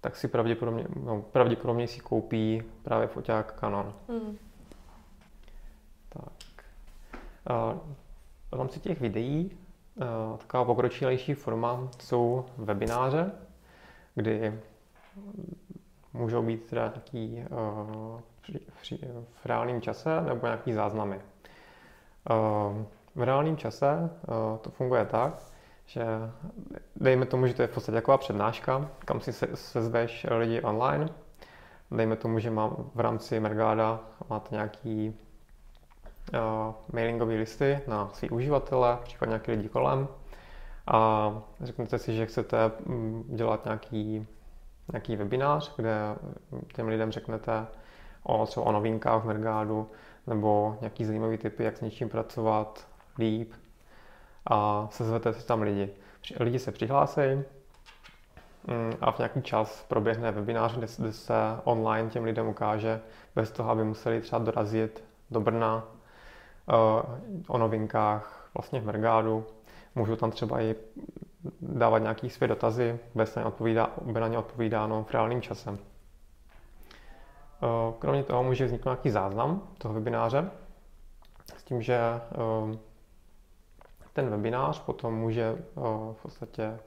tak 0.00 0.16
si 0.16 0.28
pravděpodobně, 0.28 0.86
no, 1.04 1.22
pravděpodobně 1.22 1.88
si 1.88 2.00
koupí 2.00 2.62
právě 2.82 3.06
foťák 3.06 3.60
Canon. 3.60 3.94
Mm. 4.08 4.38
Uh, 7.50 7.78
v 8.50 8.54
rámci 8.58 8.80
těch 8.80 9.00
videí 9.00 9.58
uh, 9.94 10.38
taková 10.38 10.64
pokročilejší 10.64 11.34
forma 11.34 11.88
jsou 12.00 12.44
webináře, 12.58 13.32
kdy 14.14 14.60
můžou 16.12 16.42
být 16.42 16.66
teda 16.66 16.82
nějaký 16.82 17.44
při, 18.80 18.98
v 19.42 19.46
reálném 19.46 19.80
čase 19.80 20.20
nebo 20.20 20.46
nějaký 20.46 20.72
záznamy. 20.72 21.20
V 23.14 23.22
reálném 23.22 23.56
čase 23.56 24.10
to 24.60 24.70
funguje 24.70 25.04
tak, 25.04 25.34
že 25.86 26.04
dejme 26.96 27.26
tomu, 27.26 27.46
že 27.46 27.54
to 27.54 27.62
je 27.62 27.68
v 27.68 27.74
podstatě 27.74 27.94
taková 27.94 28.18
přednáška, 28.18 28.90
kam 29.04 29.20
si 29.20 29.32
se, 29.32 29.48
sezveš 29.54 30.26
lidi 30.30 30.62
online. 30.62 31.08
Dejme 31.90 32.16
tomu, 32.16 32.38
že 32.38 32.50
mám 32.50 32.90
v 32.94 33.00
rámci 33.00 33.40
Mergáda 33.40 34.00
máte 34.30 34.54
nějaký 34.54 35.16
mailingové 36.92 37.34
listy 37.34 37.80
na 37.86 38.10
svý 38.12 38.30
uživatele, 38.30 38.98
případně 39.04 39.30
nějaký 39.30 39.50
lidi 39.50 39.68
kolem 39.68 40.08
a 40.86 41.32
řeknete 41.60 41.98
si, 41.98 42.16
že 42.16 42.26
chcete 42.26 42.70
mm, 42.86 43.24
dělat 43.28 43.64
nějaký, 43.64 44.26
nějaký 44.92 45.16
webinář, 45.16 45.76
kde 45.76 46.16
těm 46.74 46.88
lidem 46.88 47.12
řeknete 47.12 47.66
o, 48.22 48.46
třeba 48.46 48.66
o 48.66 48.72
novinkách 48.72 49.22
v 49.22 49.26
Mergádu 49.26 49.90
nebo 50.26 50.76
nějaký 50.80 51.04
zajímavý 51.04 51.38
typy, 51.38 51.64
jak 51.64 51.76
s 51.76 51.80
něčím 51.80 52.08
pracovat 52.08 52.86
líp 53.18 53.52
a 54.46 54.88
sezvete 54.90 55.32
si 55.32 55.46
tam 55.46 55.62
lidi. 55.62 55.90
Lidi 56.40 56.58
se 56.58 56.72
přihlásí 56.72 57.20
mm, 57.20 58.92
a 59.00 59.12
v 59.12 59.18
nějaký 59.18 59.42
čas 59.42 59.84
proběhne 59.88 60.32
webinář, 60.32 60.76
kde, 60.76 61.12
se 61.12 61.34
online 61.64 62.10
těm 62.10 62.24
lidem 62.24 62.48
ukáže, 62.48 63.00
bez 63.34 63.50
toho, 63.50 63.70
aby 63.70 63.84
museli 63.84 64.20
třeba 64.20 64.44
dorazit 64.44 65.04
do 65.30 65.40
Brna 65.40 65.84
o 67.48 67.58
novinkách 67.58 68.50
vlastně 68.54 68.80
v 68.80 68.86
Mergádu 68.86 69.46
Můžu 69.94 70.16
tam 70.16 70.30
třeba 70.30 70.60
i 70.60 70.74
dávat 71.60 71.98
nějaký 71.98 72.30
své 72.30 72.48
dotazy, 72.48 72.98
bez 73.14 73.34
na, 73.34 73.46
odpovídá, 73.46 73.90
by 74.02 74.20
na 74.20 74.28
ně 74.28 74.38
odpovídáno 74.38 75.04
v 75.04 75.10
reálném 75.10 75.42
čase. 75.42 75.78
Eh, 77.62 77.66
kromě 77.98 78.22
toho 78.24 78.42
může 78.42 78.64
vzniknout 78.64 78.90
nějaký 78.92 79.10
záznam 79.10 79.68
toho 79.78 79.94
webináře 79.94 80.50
s 81.56 81.64
tím, 81.64 81.82
že 81.82 81.94
eh, 81.96 82.78
ten 84.12 84.30
webinář 84.30 84.80
potom 84.80 85.14
může 85.14 85.42
eh, 85.42 85.80
v 86.12 86.22
podstatě 86.22 86.78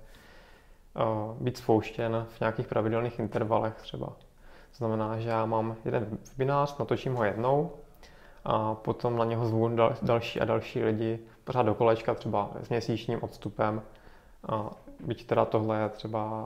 být 1.39 1.57
spouštěn 1.57 2.25
v 2.29 2.39
nějakých 2.39 2.67
pravidelných 2.67 3.19
intervalech 3.19 3.73
třeba. 3.73 4.05
To 4.05 4.77
znamená, 4.77 5.19
že 5.19 5.29
já 5.29 5.45
mám 5.45 5.75
jeden 5.85 6.17
webinář, 6.31 6.77
natočím 6.77 7.15
ho 7.15 7.23
jednou 7.23 7.71
a 8.45 8.75
potom 8.75 9.17
na 9.17 9.25
něho 9.25 9.45
zvu 9.45 9.71
další 10.01 10.41
a 10.41 10.45
další 10.45 10.83
lidi 10.83 11.19
pořád 11.43 11.63
do 11.63 11.75
kolečka, 11.75 12.13
třeba 12.13 12.51
s 12.61 12.69
měsíčním 12.69 13.23
odstupem. 13.23 13.81
A 14.49 14.69
byť 14.99 15.27
teda 15.27 15.45
tohle 15.45 15.79
je 15.79 15.89
třeba 15.89 16.45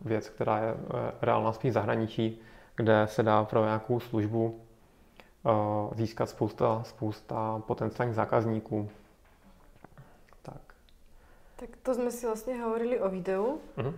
věc, 0.00 0.28
která 0.28 0.58
je 0.58 0.74
eh, 0.74 1.12
reálná 1.22 1.52
spíš 1.52 1.72
zahraničí, 1.72 2.40
kde 2.76 3.06
se 3.06 3.22
dá 3.22 3.44
pro 3.44 3.64
nějakou 3.64 4.00
službu 4.00 4.60
eh, 5.46 5.50
získat 5.96 6.28
spousta, 6.28 6.82
spousta 6.84 7.62
potenciálních 7.66 8.16
zákazníků. 8.16 8.90
Tak. 10.42 10.60
Tak 11.56 11.68
to 11.82 11.94
jsme 11.94 12.10
si 12.10 12.26
vlastně 12.26 12.62
hovorili 12.62 13.00
o 13.00 13.08
videu. 13.08 13.60
Uh-huh. 13.78 13.94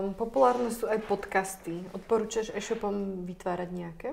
Um, 0.00 0.14
populárne 0.14 0.70
jsou 0.70 0.86
i 0.88 0.98
podcasty. 0.98 1.84
Odporučuješ 1.92 2.52
e-shopom 2.54 3.26
vytvárat 3.26 3.70
nějaké? 3.70 4.12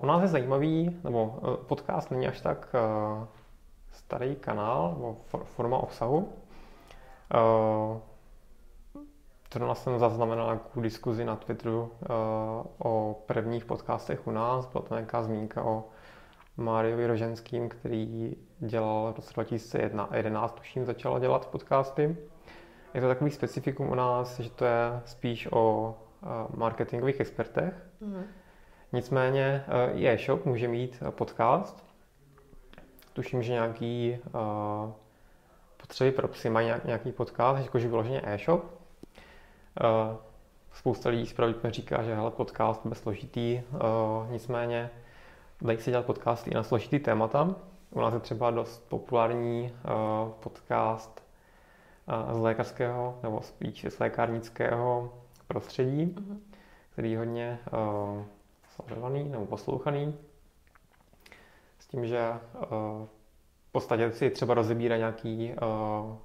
U 0.00 0.06
nás 0.06 0.22
je 0.22 0.28
zajímavý, 0.28 1.00
nebo 1.04 1.24
uh, 1.24 1.56
podcast 1.56 2.10
není 2.10 2.28
až 2.28 2.40
tak 2.40 2.74
uh, 2.74 3.26
starý 3.92 4.36
kanál, 4.36 4.94
nebo 4.96 5.16
forma 5.44 5.78
obsahu. 5.78 6.32
Zrovna 9.52 9.74
jsem 9.74 9.98
zaznamenal 9.98 10.46
nějakou 10.46 10.80
diskuzi 10.80 11.24
na 11.24 11.36
Twitteru 11.36 11.92
o 12.78 13.22
prvních 13.26 13.64
podcastech 13.64 14.26
u 14.26 14.30
nás. 14.30 14.66
Byla 14.66 14.84
to 14.84 14.94
nějaká 14.94 15.22
zmínka 15.22 15.64
o 15.64 15.84
Máriovi 16.56 17.06
Roženským, 17.06 17.68
který 17.68 18.36
dělal 18.58 19.12
v 19.12 19.16
roce 19.16 19.34
2011, 19.34 20.54
tuším, 20.54 20.84
začal 20.84 21.20
dělat 21.20 21.46
podcasty. 21.46 22.16
Je 22.94 23.00
to 23.00 23.08
takový 23.08 23.30
specifikum 23.30 23.90
u 23.90 23.94
nás, 23.94 24.40
že 24.40 24.50
to 24.50 24.64
je 24.64 25.00
spíš 25.04 25.48
o 25.52 25.94
marketingových 26.54 27.20
expertech. 27.20 27.74
Mm. 28.00 28.24
Nicméně 28.92 29.64
i 29.94 30.08
e-shop 30.08 30.44
může 30.44 30.68
mít 30.68 31.02
podcast, 31.10 31.84
tuším, 33.12 33.42
že 33.42 33.52
nějaký 33.52 34.18
uh, 34.34 34.92
potřeby 35.76 36.12
pro 36.12 36.28
psy 36.28 36.50
mají 36.50 36.72
nějaký 36.84 37.12
podcast, 37.12 37.62
jakože 37.62 37.88
vyloženě 37.88 38.22
e-shop. 38.24 38.64
Uh, 38.64 40.16
spousta 40.72 41.10
lidí 41.10 41.34
pravděpodobně 41.34 41.70
říká, 41.70 42.02
že 42.02 42.14
hele, 42.14 42.30
podcast 42.30 42.86
bez 42.86 42.98
složitý, 42.98 43.60
uh, 43.72 44.32
nicméně 44.32 44.90
dají 45.60 45.78
se 45.78 45.90
dělat 45.90 46.06
podcasty 46.06 46.50
i 46.50 46.54
na 46.54 46.62
složitý 46.62 46.98
témata. 46.98 47.54
U 47.90 48.00
nás 48.00 48.14
je 48.14 48.20
třeba 48.20 48.50
dost 48.50 48.88
populární 48.88 49.72
uh, 49.84 50.32
podcast 50.32 51.22
uh, 52.28 52.38
z 52.38 52.40
lékařského 52.40 53.18
nebo 53.22 53.40
spíš 53.42 53.86
z 53.88 53.98
lékárnického 53.98 55.14
prostředí, 55.48 56.06
uh-huh. 56.06 56.36
který 56.90 57.16
hodně 57.16 57.58
uh, 57.72 58.22
sledovaný 58.82 59.28
nebo 59.28 59.46
poslouchaný 59.46 60.14
tím, 61.90 62.06
že 62.06 62.18
eh, 62.18 62.38
v 63.68 63.72
podstatě 63.72 64.12
si 64.12 64.30
třeba 64.30 64.54
rozebírá 64.54 64.96
nějaký, 64.96 65.52
eh, 65.52 66.16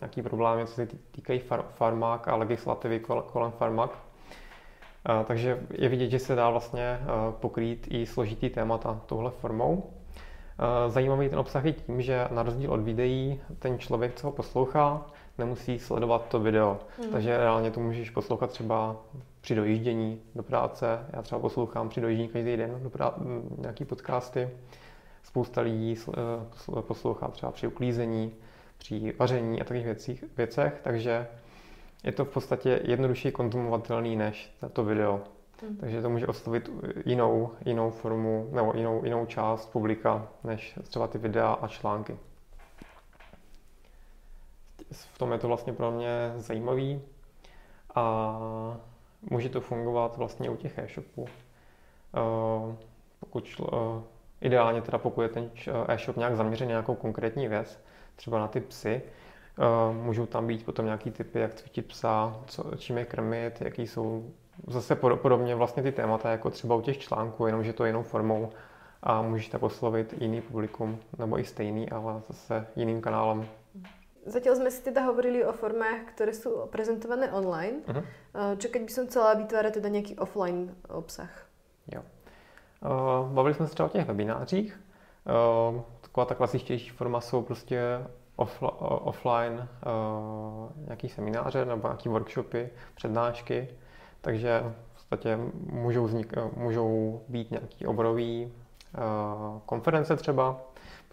nějaký 0.00 0.22
problémy, 0.22 0.66
co 0.66 0.74
se 0.74 0.88
týkají 1.10 1.38
far, 1.38 1.64
farmák 1.74 2.28
a 2.28 2.36
legislativy 2.36 3.00
kolem 3.26 3.50
farmák. 3.50 3.98
Eh, 5.08 5.24
takže 5.24 5.60
je 5.70 5.88
vidět, 5.88 6.10
že 6.10 6.18
se 6.18 6.34
dá 6.34 6.50
vlastně 6.50 7.00
pokrýt 7.30 7.86
i 7.90 8.06
složitý 8.06 8.50
témata 8.50 9.00
touhle 9.06 9.30
formou. 9.30 9.90
Zajímavý 10.88 11.28
ten 11.28 11.38
obsah 11.38 11.64
je 11.64 11.72
tím, 11.72 12.02
že 12.02 12.28
na 12.30 12.42
rozdíl 12.42 12.72
od 12.72 12.80
videí 12.80 13.40
ten 13.58 13.78
člověk, 13.78 14.14
co 14.14 14.26
ho 14.26 14.32
poslouchá, 14.32 15.06
nemusí 15.38 15.78
sledovat 15.78 16.28
to 16.28 16.40
video. 16.40 16.78
Mm. 17.04 17.10
Takže 17.12 17.38
reálně 17.38 17.70
to 17.70 17.80
můžeš 17.80 18.10
poslouchat 18.10 18.50
třeba 18.50 18.96
při 19.46 19.54
dojíždění 19.54 20.20
do 20.34 20.42
práce. 20.42 21.06
Já 21.12 21.22
třeba 21.22 21.40
poslouchám 21.40 21.88
při 21.88 22.00
dojíždění 22.00 22.28
každý 22.28 22.56
den 22.56 22.82
do 22.82 22.90
prá- 22.90 23.42
nějaký 23.58 23.84
podcasty 23.84 24.50
spousta 25.22 25.60
lidí 25.60 25.96
eh, 26.08 26.82
poslouchá 26.82 27.28
třeba 27.28 27.52
při 27.52 27.66
uklízení, 27.66 28.32
při 28.78 29.14
vaření 29.18 29.60
a 29.60 29.64
takových 29.64 29.84
věcích, 29.84 30.24
věcech, 30.36 30.80
takže 30.82 31.26
je 32.04 32.12
to 32.12 32.24
v 32.24 32.28
podstatě 32.28 32.80
jednodušší 32.84 33.32
konzumovatelný 33.32 34.16
než 34.16 34.56
to 34.72 34.84
video. 34.84 35.20
Hmm. 35.62 35.76
Takže 35.76 36.02
to 36.02 36.10
může 36.10 36.26
oslovit 36.26 36.70
jinou, 37.04 37.52
jinou 37.64 37.90
formu 37.90 38.48
nebo 38.52 38.72
jinou, 38.76 39.04
jinou 39.04 39.26
část 39.26 39.66
publika, 39.72 40.28
než 40.44 40.78
třeba 40.82 41.06
ty 41.06 41.18
videa 41.18 41.52
a 41.52 41.68
články. 41.68 42.18
V 44.92 45.18
tom 45.18 45.32
je 45.32 45.38
to 45.38 45.48
vlastně 45.48 45.72
pro 45.72 45.90
mě 45.90 46.32
zajímavý 46.36 47.02
a 47.94 48.36
může 49.22 49.48
to 49.48 49.60
fungovat 49.60 50.16
vlastně 50.16 50.50
u 50.50 50.56
těch 50.56 50.78
e-shopů. 50.78 51.26
Eh, 52.16 52.76
pokud 53.20 53.60
eh, 53.60 54.02
ideálně 54.40 54.82
teda 54.82 54.98
pokud 54.98 55.22
je 55.22 55.28
ten 55.28 55.50
e-shop 55.88 56.16
nějak 56.16 56.36
zaměřený 56.36 56.68
na 56.68 56.72
nějakou 56.72 56.94
konkrétní 56.94 57.48
věc, 57.48 57.80
třeba 58.16 58.38
na 58.38 58.48
ty 58.48 58.60
psy, 58.60 59.02
eh, 59.02 59.94
můžou 60.04 60.26
tam 60.26 60.46
být 60.46 60.64
potom 60.64 60.84
nějaký 60.84 61.10
typy, 61.10 61.38
jak 61.38 61.54
cvičit 61.54 61.86
psa, 61.86 62.36
co, 62.46 62.76
čím 62.76 62.98
je 62.98 63.04
krmit, 63.04 63.60
jaký 63.60 63.86
jsou 63.86 64.30
zase 64.66 64.96
podobně 64.96 65.54
vlastně 65.54 65.82
ty 65.82 65.92
témata, 65.92 66.30
jako 66.30 66.50
třeba 66.50 66.74
u 66.74 66.80
těch 66.80 66.98
článků, 66.98 67.46
jenomže 67.46 67.72
to 67.72 67.84
je 67.84 67.88
jinou 67.88 68.02
formou 68.02 68.50
a 69.02 69.22
můžeš 69.22 69.48
tak 69.48 69.62
oslovit 69.62 70.14
jiný 70.20 70.40
publikum, 70.40 70.98
nebo 71.18 71.38
i 71.38 71.44
stejný, 71.44 71.90
ale 71.90 72.22
zase 72.28 72.66
jiným 72.76 73.00
kanálem. 73.00 73.46
Zatiaľ 74.26 74.58
sme 74.58 74.70
si 74.74 74.82
teda 74.82 75.06
hovorili 75.06 75.46
o 75.46 75.54
formách, 75.54 76.10
ktoré 76.18 76.34
sú 76.34 76.66
prezentované 76.66 77.30
online. 77.30 77.86
Uh-huh. 77.86 78.02
Čo 78.58 78.74
keď 78.74 78.82
by 78.82 78.92
som 78.92 79.06
chcela 79.06 79.38
vytvárať 79.38 79.78
teda 79.78 79.88
nejaký 79.88 80.18
offline 80.18 80.74
obsah? 80.90 81.30
Jo. 81.86 82.02
Uh, 82.82 83.30
bavili 83.32 83.54
jsme 83.54 83.66
se 83.66 83.72
třeba 83.72 83.86
o 83.86 83.92
těch 83.92 84.06
webinářích. 84.06 84.80
Uh, 85.26 85.80
taková 86.00 86.24
ta 86.24 86.34
klasičtější 86.34 86.90
forma 86.90 87.20
jsou 87.20 87.42
prostě 87.42 88.06
offl- 88.38 88.74
offline 88.80 89.68
uh, 89.86 90.86
nějaký 90.86 91.08
semináře 91.08 91.64
nebo 91.64 91.88
nějaký 91.88 92.08
workshopy, 92.08 92.70
přednášky. 92.94 93.68
Takže 94.20 94.62
v 94.66 94.94
podstatě 94.94 95.38
můžou, 95.70 96.04
vznik, 96.04 96.32
můžou 96.56 97.22
být 97.28 97.50
nějaký 97.50 97.86
oborový 97.86 98.52
konference 99.66 100.16
třeba 100.16 100.60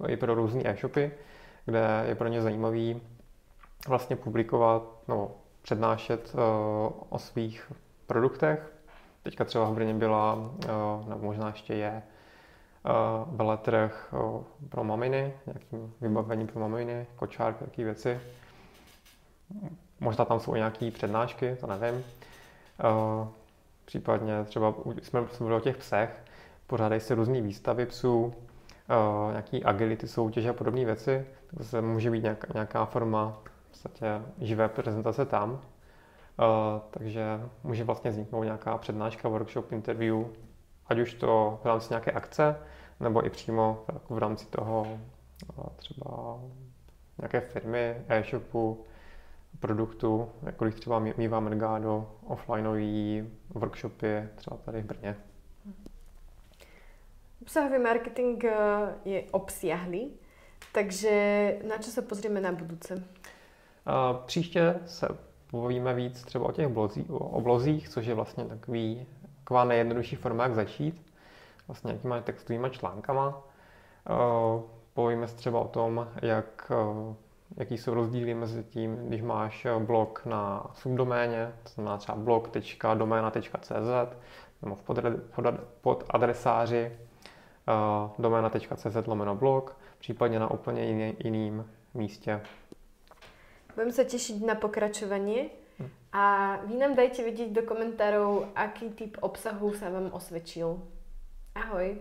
i 0.08 0.17
pro 0.17 0.36
různé 0.36 0.62
e-shopy, 0.65 1.12
kde 1.65 2.04
je 2.08 2.15
pro 2.15 2.28
ně 2.28 2.41
zajímavý 2.41 3.02
vlastně 3.88 4.15
publikovat 4.15 4.84
nebo 5.08 5.32
přednášet 5.62 6.36
uh, 6.36 6.41
o 7.10 7.19
svých 7.19 7.71
produktech. 8.08 8.73
Teďka 9.23 9.45
třeba 9.45 9.69
v 9.69 9.73
Brně 9.73 9.93
byla, 9.93 10.34
uh, 10.34 11.10
nebo 11.10 11.26
možná 11.26 11.47
ještě 11.47 11.73
je, 11.73 12.04
uh, 12.86 13.36
veletrh 13.38 14.13
pro 14.69 14.84
maminy, 14.84 15.34
nějaký 15.45 15.93
vybavení 16.02 16.47
pro 16.47 16.60
maminy, 16.60 17.08
kočárky, 17.15 17.65
takové 17.65 17.86
věci. 17.86 18.19
Možná 19.99 20.26
tam 20.26 20.39
jsou 20.39 20.56
nějaké 20.56 20.91
přednášky, 20.91 21.56
to 21.56 21.67
nevím. 21.67 22.04
Případně 23.86 24.43
třeba 24.43 24.73
jsme 25.02 25.21
mluvili 25.39 25.58
o 25.58 25.63
těch 25.63 25.78
psech, 25.78 26.23
pořádají 26.67 27.02
se 27.02 27.15
různé 27.15 27.41
výstavy 27.41 27.86
psů, 27.86 28.34
uh, 28.89 29.31
nějaký 29.31 29.63
agility 29.63 30.07
soutěže 30.07 30.49
a 30.49 30.53
podobné 30.53 30.85
věci, 30.85 31.25
tak 31.47 31.65
se 31.65 31.81
může 31.81 32.11
být 32.11 32.23
nějaká, 32.23 32.47
nějaká 32.53 32.85
forma 32.85 33.41
v 33.65 33.69
podstatě 33.69 34.21
živé 34.41 34.69
prezentace 34.69 35.25
tam. 35.25 35.51
Uh, 35.51 35.59
takže 36.91 37.41
může 37.63 37.83
vlastně 37.83 38.11
vzniknout 38.11 38.43
nějaká 38.43 38.77
přednáška, 38.77 39.29
workshop, 39.29 39.71
interview, 39.71 40.25
ať 40.87 40.99
už 40.99 41.13
to 41.13 41.59
v 41.63 41.65
rámci 41.65 41.87
nějaké 41.89 42.11
akce, 42.11 42.55
nebo 42.99 43.25
i 43.25 43.29
přímo 43.29 43.85
v 44.09 44.17
rámci 44.17 44.45
toho 44.45 44.99
uh, 45.57 45.65
třeba 45.75 46.39
nějaké 47.17 47.41
firmy, 47.41 47.95
e-shopu, 48.07 48.83
produktu, 49.59 50.29
jako 50.43 50.65
když 50.65 50.75
třeba 50.75 50.99
mývá 50.99 51.39
Mergado, 51.39 52.11
offlineový 52.25 53.29
workshopy 53.49 54.29
třeba 54.35 54.57
tady 54.57 54.81
v 54.81 54.85
Brně. 54.85 55.15
Obsahový 57.43 57.79
marketing 57.79 58.45
eh, 58.45 58.53
je 59.06 59.23
obsiahlý, 59.32 60.12
takže 60.71 61.58
na 61.67 61.77
co 61.77 61.91
se 61.91 62.01
pozrieme 62.01 62.41
na 62.41 62.51
budouce? 62.51 63.03
Příště 64.25 64.79
se 64.86 65.08
povíme 65.51 65.93
víc 65.93 66.23
třeba 66.23 66.45
o 66.45 66.51
těch 66.51 66.67
blozí, 66.67 67.06
o 67.10 67.17
oblozích, 67.17 67.89
což 67.89 68.06
je 68.06 68.13
vlastně 68.13 68.45
takový, 68.45 69.08
taková 69.39 69.63
nejjednodušší 69.63 70.15
forma, 70.15 70.43
jak 70.43 70.56
začít, 70.56 71.12
vlastně 71.67 71.88
nějakýma 71.88 72.21
textovými 72.21 72.69
článkama. 72.69 73.43
Povíme 74.93 75.27
se 75.27 75.36
třeba 75.36 75.60
o 75.60 75.67
tom, 75.67 76.08
jak 76.21 76.71
jaký 77.58 77.77
jsou 77.77 77.93
rozdíly 77.93 78.34
mezi 78.34 78.63
tím, 78.63 78.95
když 78.95 79.21
máš 79.21 79.65
eh, 79.65 79.79
blog 79.79 80.25
na 80.25 80.71
subdoméně, 80.73 81.53
to 81.63 81.69
znamená 81.69 81.97
třeba 81.97 82.17
blog.domena.cz 82.17 84.15
nebo 84.62 84.75
v 84.75 84.84
podadresáři 85.82 86.97
domena.cz 88.19 89.08
lomeno 89.08 89.36
blog, 89.36 89.78
případně 89.99 90.39
na 90.39 90.52
úplně 90.52 90.86
jiný, 90.86 91.15
jiným 91.19 91.69
místě. 91.93 92.41
Budeme 93.76 93.91
se 93.91 94.06
těšit 94.06 94.45
na 94.45 94.56
pokračování 94.56 95.49
hm. 95.80 95.89
a 96.13 96.56
vy 96.65 96.78
nám 96.78 96.95
dajte 96.95 97.23
vědět 97.23 97.49
do 97.49 97.62
komentářů, 97.62 98.45
aký 98.56 98.89
typ 98.89 99.17
obsahu 99.21 99.73
se 99.73 99.89
vám 99.89 100.10
osvědčil. 100.12 100.82
Ahoj! 101.56 101.97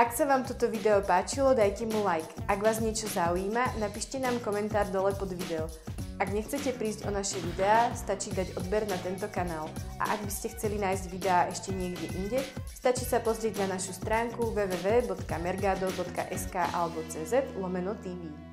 Ak 0.00 0.16
sa 0.16 0.24
vám 0.24 0.48
toto 0.48 0.64
video 0.72 1.04
páčilo, 1.04 1.52
dajte 1.52 1.84
mu 1.84 2.00
like. 2.00 2.24
Ak 2.48 2.64
vás 2.64 2.80
niečo 2.80 3.04
zaujíma, 3.04 3.76
napíšte 3.84 4.16
nám 4.16 4.40
komentár 4.40 4.88
dole 4.88 5.12
pod 5.12 5.28
video. 5.28 5.68
Ak 6.16 6.32
nechcete 6.32 6.72
prísť 6.72 7.04
o 7.04 7.12
naše 7.12 7.36
videá, 7.36 7.92
stačí 7.92 8.32
dať 8.32 8.56
odber 8.56 8.88
na 8.88 8.96
tento 9.04 9.28
kanál. 9.28 9.68
A 10.00 10.16
ak 10.16 10.24
by 10.24 10.32
ste 10.32 10.56
chceli 10.56 10.80
nájsť 10.80 11.04
videá 11.12 11.52
ešte 11.52 11.76
niekde 11.76 12.16
inde, 12.16 12.40
stačí 12.72 13.04
sa 13.04 13.20
pozrieť 13.20 13.60
na 13.60 13.76
našu 13.76 13.92
stránku 13.92 14.56
www.mergado.sk 14.56 16.54
alebo 16.72 17.04
cz 17.04 17.52
lomeno 17.60 17.92
TV. 18.00 18.49